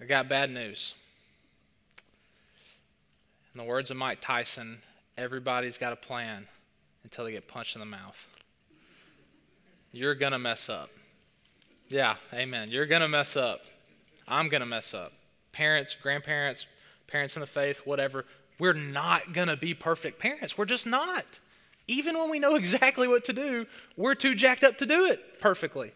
I 0.01 0.05
got 0.05 0.29
bad 0.29 0.51
news. 0.51 0.95
In 3.55 3.59
the 3.59 3.65
words 3.65 3.91
of 3.91 3.97
Mike 3.97 4.21
Tyson, 4.21 4.79
everybody's 5.19 5.77
got 5.77 5.93
a 5.93 5.97
plan 5.97 6.47
until 7.05 7.25
they 7.25 7.33
get 7.33 7.49
punched 7.49 7.77
in 7.77 7.81
the 7.81 7.87
mouth 7.87 8.27
you're 9.93 10.15
going 10.15 10.33
to 10.33 10.39
mess 10.39 10.69
up. 10.69 10.91
Yeah, 11.89 12.17
amen. 12.33 12.71
You're 12.71 12.87
going 12.87 13.03
to 13.03 13.09
mess 13.09 13.37
up. 13.37 13.63
I'm 14.29 14.49
going 14.49 14.61
to 14.61 14.67
mess 14.67 14.95
up. 14.95 15.13
Parents, 15.53 15.97
grandparents, 16.01 16.67
parents 17.09 17.37
in 17.37 17.41
the 17.41 17.47
faith, 17.47 17.83
whatever, 17.85 18.25
we're 18.59 18.73
not 18.73 19.33
going 19.33 19.49
to 19.49 19.57
be 19.57 19.75
perfect 19.75 20.19
parents. 20.21 20.57
We're 20.57 20.67
just 20.67 20.87
not. 20.87 21.41
Even 21.91 22.17
when 22.17 22.31
we 22.31 22.39
know 22.39 22.55
exactly 22.55 23.09
what 23.09 23.25
to 23.25 23.33
do, 23.33 23.67
we're 23.97 24.15
too 24.15 24.37
jacked 24.37 24.63
up 24.63 24.79
to 24.79 24.87
do 24.87 25.07
it 25.07 25.41
perfectly. 25.41 25.91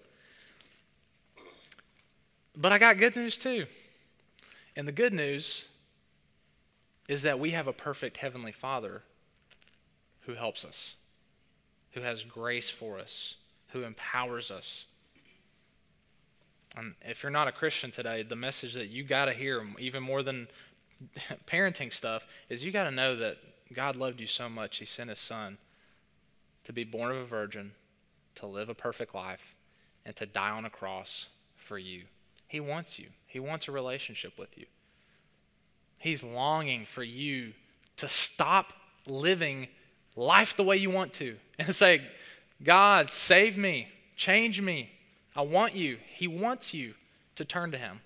But 2.57 2.73
I 2.73 2.79
got 2.79 2.99
good 2.99 3.15
news 3.15 3.39
too. 3.39 3.67
And 4.75 4.89
the 4.89 4.93
good 4.93 5.13
news 5.13 5.69
is 7.07 7.23
that 7.23 7.39
we 7.39 7.51
have 7.51 7.69
a 7.69 7.73
perfect 7.73 8.17
Heavenly 8.17 8.51
Father 8.51 9.03
who 10.23 10.35
helps 10.35 10.65
us, 10.65 10.97
who 11.93 12.01
has 12.01 12.25
grace 12.25 12.71
for 12.71 12.99
us, 12.99 13.37
who 13.69 13.85
empowers 13.85 14.51
us. 14.51 14.87
And 16.77 16.95
if 17.03 17.23
you're 17.23 17.31
not 17.31 17.47
a 17.47 17.53
Christian 17.53 17.93
today, 17.93 18.25
the 18.25 18.35
message 18.35 18.75
that 18.75 18.89
you 18.89 19.05
got 19.05 19.27
to 19.27 19.33
hear, 19.33 19.65
even 19.79 20.03
more 20.03 20.25
than 20.25 20.49
parenting 21.47 21.93
stuff, 21.93 22.27
is 22.49 22.65
you 22.65 22.73
got 22.73 22.85
to 22.85 22.91
know 22.91 23.15
that 23.15 23.37
God 23.73 23.95
loved 23.95 24.21
you 24.21 24.27
so 24.27 24.49
much, 24.49 24.79
He 24.79 24.85
sent 24.85 25.09
His 25.09 25.21
Son 25.21 25.59
to 26.65 26.73
be 26.73 26.85
born 26.85 27.11
of 27.11 27.17
a 27.19 27.25
virgin, 27.25 27.73
to 28.37 28.47
live 28.47 28.69
a 28.69 28.75
perfect 28.75 29.15
life, 29.15 29.55
and 30.05 30.15
to 30.17 30.27
die 30.27 30.51
on 30.51 30.65
a 30.65 30.71
cross 30.71 31.29
for 31.57 31.79
you. 31.79 32.05
He 32.49 32.61
wants 32.61 32.99
you, 32.99 33.07
He 33.27 33.39
wants 33.39 33.69
a 33.69 33.73
relationship 33.73 34.39
with 34.39 34.57
you. 34.57 34.67
He's 35.99 36.23
longing 36.23 36.85
for 36.85 37.03
you 37.03 37.53
to 37.97 38.09
stop 38.09 38.73
living 39.07 39.69
life 40.17 40.57
the 40.57 40.63
way 40.63 40.77
you 40.77 40.91
want 40.91 41.13
to 41.15 41.37
and 41.59 41.75
say, 41.75 42.03
God, 42.63 43.13
save 43.13 43.57
me, 43.57 43.89
change 44.17 44.61
me. 44.61 44.91
I 45.37 45.43
want 45.43 45.75
you. 45.75 45.99
He 46.07 46.29
wants 46.29 46.73
you 46.75 46.95
to 47.37 47.45
turn 47.45 47.71
to 47.73 47.79
Him. 47.79 48.01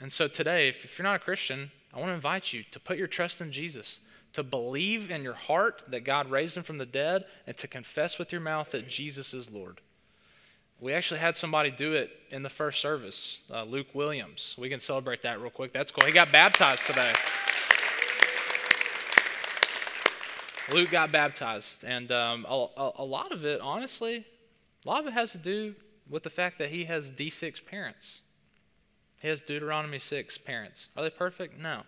And 0.00 0.12
so 0.12 0.28
today, 0.28 0.68
if, 0.68 0.98
you're 0.98 1.04
not 1.04 1.16
a 1.16 1.18
Christian, 1.18 1.70
I 1.92 1.98
want 1.98 2.10
to 2.10 2.14
invite 2.14 2.52
you 2.52 2.62
to 2.70 2.80
put 2.80 2.98
your 2.98 3.06
trust 3.06 3.40
in 3.40 3.52
Jesus, 3.52 4.00
to 4.32 4.42
believe 4.42 5.10
in 5.10 5.22
your 5.22 5.34
heart 5.34 5.82
that 5.88 6.04
God 6.04 6.30
raised 6.30 6.56
him 6.56 6.62
from 6.62 6.78
the 6.78 6.86
dead, 6.86 7.24
and 7.46 7.56
to 7.56 7.66
confess 7.66 8.18
with 8.18 8.32
your 8.32 8.40
mouth 8.40 8.70
that 8.72 8.88
Jesus 8.88 9.34
is 9.34 9.50
Lord. 9.50 9.80
We 10.80 10.92
actually 10.92 11.18
had 11.18 11.34
somebody 11.34 11.72
do 11.72 11.94
it 11.94 12.10
in 12.30 12.42
the 12.42 12.50
first 12.50 12.80
service, 12.80 13.40
uh, 13.50 13.64
Luke 13.64 13.94
Williams. 13.94 14.54
We 14.56 14.68
can 14.68 14.78
celebrate 14.78 15.22
that 15.22 15.40
real 15.40 15.50
quick. 15.50 15.72
That's 15.72 15.90
cool. 15.90 16.06
He 16.06 16.12
got 16.12 16.30
baptized 16.30 16.86
today. 16.86 17.12
Luke 20.72 20.90
got 20.90 21.10
baptized, 21.10 21.82
and 21.84 22.12
um, 22.12 22.46
a, 22.48 22.90
a, 22.98 23.04
lot 23.04 23.32
of 23.32 23.44
it, 23.44 23.60
honestly, 23.60 24.26
a 24.84 24.88
lot 24.88 25.00
of 25.00 25.06
it 25.06 25.14
has 25.14 25.32
to 25.32 25.38
do 25.38 25.74
with 26.08 26.22
the 26.22 26.30
fact 26.30 26.58
that 26.58 26.68
he 26.68 26.84
has 26.84 27.10
D6 27.10 27.64
parents. 27.64 28.20
He 29.22 29.28
has 29.28 29.42
Deuteronomy 29.42 29.98
6 29.98 30.38
parents. 30.38 30.88
Are 30.96 31.02
they 31.02 31.10
perfect? 31.10 31.58
No. 31.58 31.82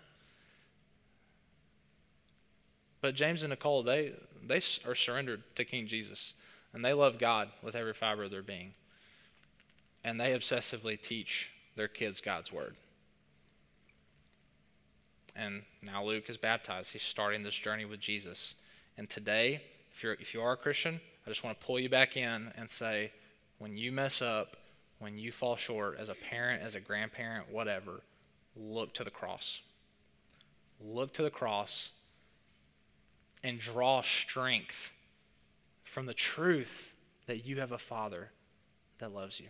But 3.01 3.15
James 3.15 3.43
and 3.43 3.49
Nicole, 3.49 3.83
they, 3.83 4.13
they 4.45 4.61
are 4.85 4.95
surrendered 4.95 5.43
to 5.55 5.65
King 5.65 5.87
Jesus, 5.87 6.33
and 6.73 6.85
they 6.85 6.93
love 6.93 7.17
God 7.17 7.49
with 7.61 7.75
every 7.75 7.93
fiber 7.93 8.23
of 8.23 8.31
their 8.31 8.43
being. 8.43 8.73
And 10.03 10.19
they 10.19 10.33
obsessively 10.33 11.01
teach 11.01 11.51
their 11.75 11.87
kids 11.87 12.21
God's 12.21 12.51
word. 12.51 12.75
And 15.35 15.63
now 15.81 16.03
Luke 16.03 16.29
is 16.29 16.37
baptized. 16.37 16.91
He's 16.93 17.01
starting 17.01 17.43
this 17.43 17.55
journey 17.55 17.85
with 17.85 17.99
Jesus. 17.99 18.55
And 18.97 19.09
today, 19.09 19.61
if, 19.91 20.03
you're, 20.03 20.13
if 20.13 20.33
you 20.33 20.41
are 20.41 20.53
a 20.53 20.57
Christian, 20.57 20.99
I 21.25 21.29
just 21.29 21.43
want 21.43 21.59
to 21.59 21.65
pull 21.65 21.79
you 21.79 21.89
back 21.89 22.17
in 22.17 22.51
and 22.55 22.69
say, 22.69 23.11
when 23.57 23.77
you 23.77 23.91
mess 23.91 24.21
up, 24.21 24.57
when 24.99 25.17
you 25.17 25.31
fall 25.31 25.55
short 25.55 25.97
as 25.99 26.09
a 26.09 26.15
parent, 26.15 26.61
as 26.61 26.75
a 26.75 26.79
grandparent, 26.79 27.51
whatever, 27.51 28.01
look 28.55 28.93
to 28.95 29.03
the 29.03 29.11
cross. 29.11 29.61
Look 30.83 31.13
to 31.13 31.23
the 31.23 31.29
cross 31.29 31.91
and 33.43 33.59
draw 33.59 34.01
strength 34.01 34.91
from 35.83 36.05
the 36.05 36.13
truth 36.13 36.93
that 37.27 37.45
you 37.45 37.59
have 37.59 37.71
a 37.71 37.77
Father 37.77 38.31
that 38.99 39.13
loves 39.13 39.39
you. 39.39 39.47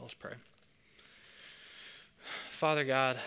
Let's 0.00 0.14
pray. 0.14 0.34
Father 2.48 2.84
God, 2.84 3.18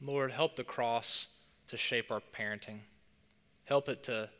Lord, 0.00 0.32
help 0.32 0.56
the 0.56 0.64
cross 0.64 1.26
to 1.68 1.76
shape 1.76 2.10
our 2.10 2.22
parenting. 2.36 2.80
Help 3.64 3.88
it 3.88 4.02
to 4.04 4.30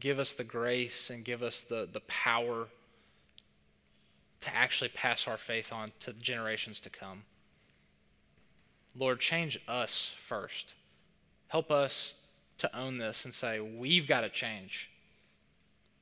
give 0.00 0.18
us 0.18 0.32
the 0.32 0.44
grace 0.44 1.10
and 1.10 1.24
give 1.24 1.42
us 1.42 1.62
the, 1.62 1.88
the 1.90 2.00
power 2.00 2.68
to 4.40 4.54
actually 4.54 4.88
pass 4.88 5.28
our 5.28 5.36
faith 5.36 5.72
on 5.72 5.92
to 6.00 6.12
generations 6.12 6.80
to 6.80 6.90
come. 6.90 7.22
Lord, 8.96 9.20
change 9.20 9.58
us 9.66 10.14
first. 10.18 10.74
Help 11.48 11.70
us 11.70 12.14
to 12.58 12.76
own 12.76 12.98
this 12.98 13.24
and 13.24 13.32
say, 13.32 13.60
we've 13.60 14.06
got 14.06 14.22
to 14.22 14.28
change. 14.28 14.90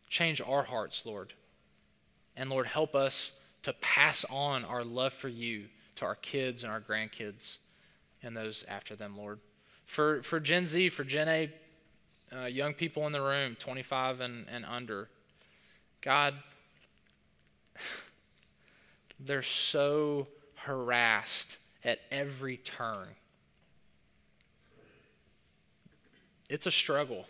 Change 0.08 0.40
our 0.40 0.64
hearts, 0.64 1.06
Lord. 1.06 1.34
And 2.36 2.50
Lord, 2.50 2.66
help 2.66 2.94
us 2.94 3.38
to 3.62 3.72
pass 3.74 4.24
on 4.30 4.64
our 4.64 4.82
love 4.82 5.12
for 5.12 5.28
you 5.28 5.66
to 5.96 6.04
our 6.04 6.16
kids 6.16 6.64
and 6.64 6.72
our 6.72 6.80
grandkids 6.80 7.58
and 8.22 8.36
those 8.36 8.64
after 8.68 8.96
them, 8.96 9.16
Lord. 9.16 9.38
For, 9.86 10.22
for 10.22 10.40
Gen 10.40 10.66
Z, 10.66 10.88
for 10.90 11.04
Gen 11.04 11.28
A, 11.28 11.50
uh, 12.34 12.46
young 12.46 12.74
people 12.74 13.06
in 13.06 13.12
the 13.12 13.22
room, 13.22 13.56
25 13.58 14.20
and, 14.20 14.46
and 14.48 14.64
under, 14.64 15.08
God, 16.00 16.34
they're 19.20 19.42
so 19.42 20.28
harassed 20.54 21.58
at 21.84 22.00
every 22.10 22.56
turn. 22.56 23.08
It's 26.48 26.66
a 26.66 26.70
struggle. 26.70 27.26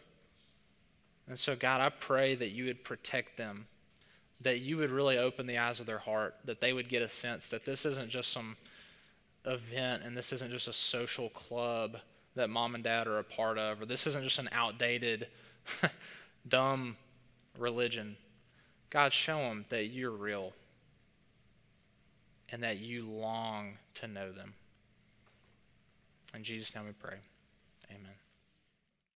And 1.29 1.39
so, 1.39 1.55
God, 1.55 1.81
I 1.81 1.91
pray 1.91 2.35
that 2.35 2.51
you 2.51 2.65
would 2.65 2.83
protect 2.83 3.37
them, 3.37 3.67
that 4.41 4.61
you 4.61 4.77
would 4.79 4.91
really 4.91 5.19
open 5.19 5.47
the 5.47 5.59
eyes 5.59 5.79
of 5.79 5.87
their 5.87 5.99
heart, 5.99 6.35
that 6.45 6.61
they 6.61 6.73
would 6.73 6.89
get 6.89 7.03
a 7.03 7.09
sense 7.09 7.49
that 7.49 7.65
this 7.65 7.85
isn't 7.87 8.09
just 8.09 8.33
some 8.33 8.57
event 9.47 10.03
and 10.05 10.17
this 10.17 10.33
isn't 10.33 10.51
just 10.51 10.69
a 10.69 10.73
social 10.73 11.29
club 11.31 11.99
that 12.35 12.51
mom 12.51 12.75
and 12.75 12.85
dad 12.85 13.07
are 13.07 13.19
a 13.19 13.25
part 13.25 13.59
of, 13.59 13.83
or 13.83 13.87
this 13.87 14.07
isn't 14.07 14.25
just 14.25 14.39
an 14.39 14.49
outdated, 14.53 15.27
dumb 16.49 16.97
religion. 17.59 18.17
God, 18.89 19.13
show 19.13 19.39
them 19.39 19.67
that 19.69 19.87
you're 19.87 20.11
real 20.11 20.53
and 22.53 22.63
that 22.63 22.79
you 22.79 23.05
long 23.05 23.79
to 23.95 24.09
know 24.09 24.33
them. 24.33 24.55
In 26.35 26.45
Jesus' 26.45 26.75
name 26.75 26.85
we 26.87 26.93
pray. 26.93 27.19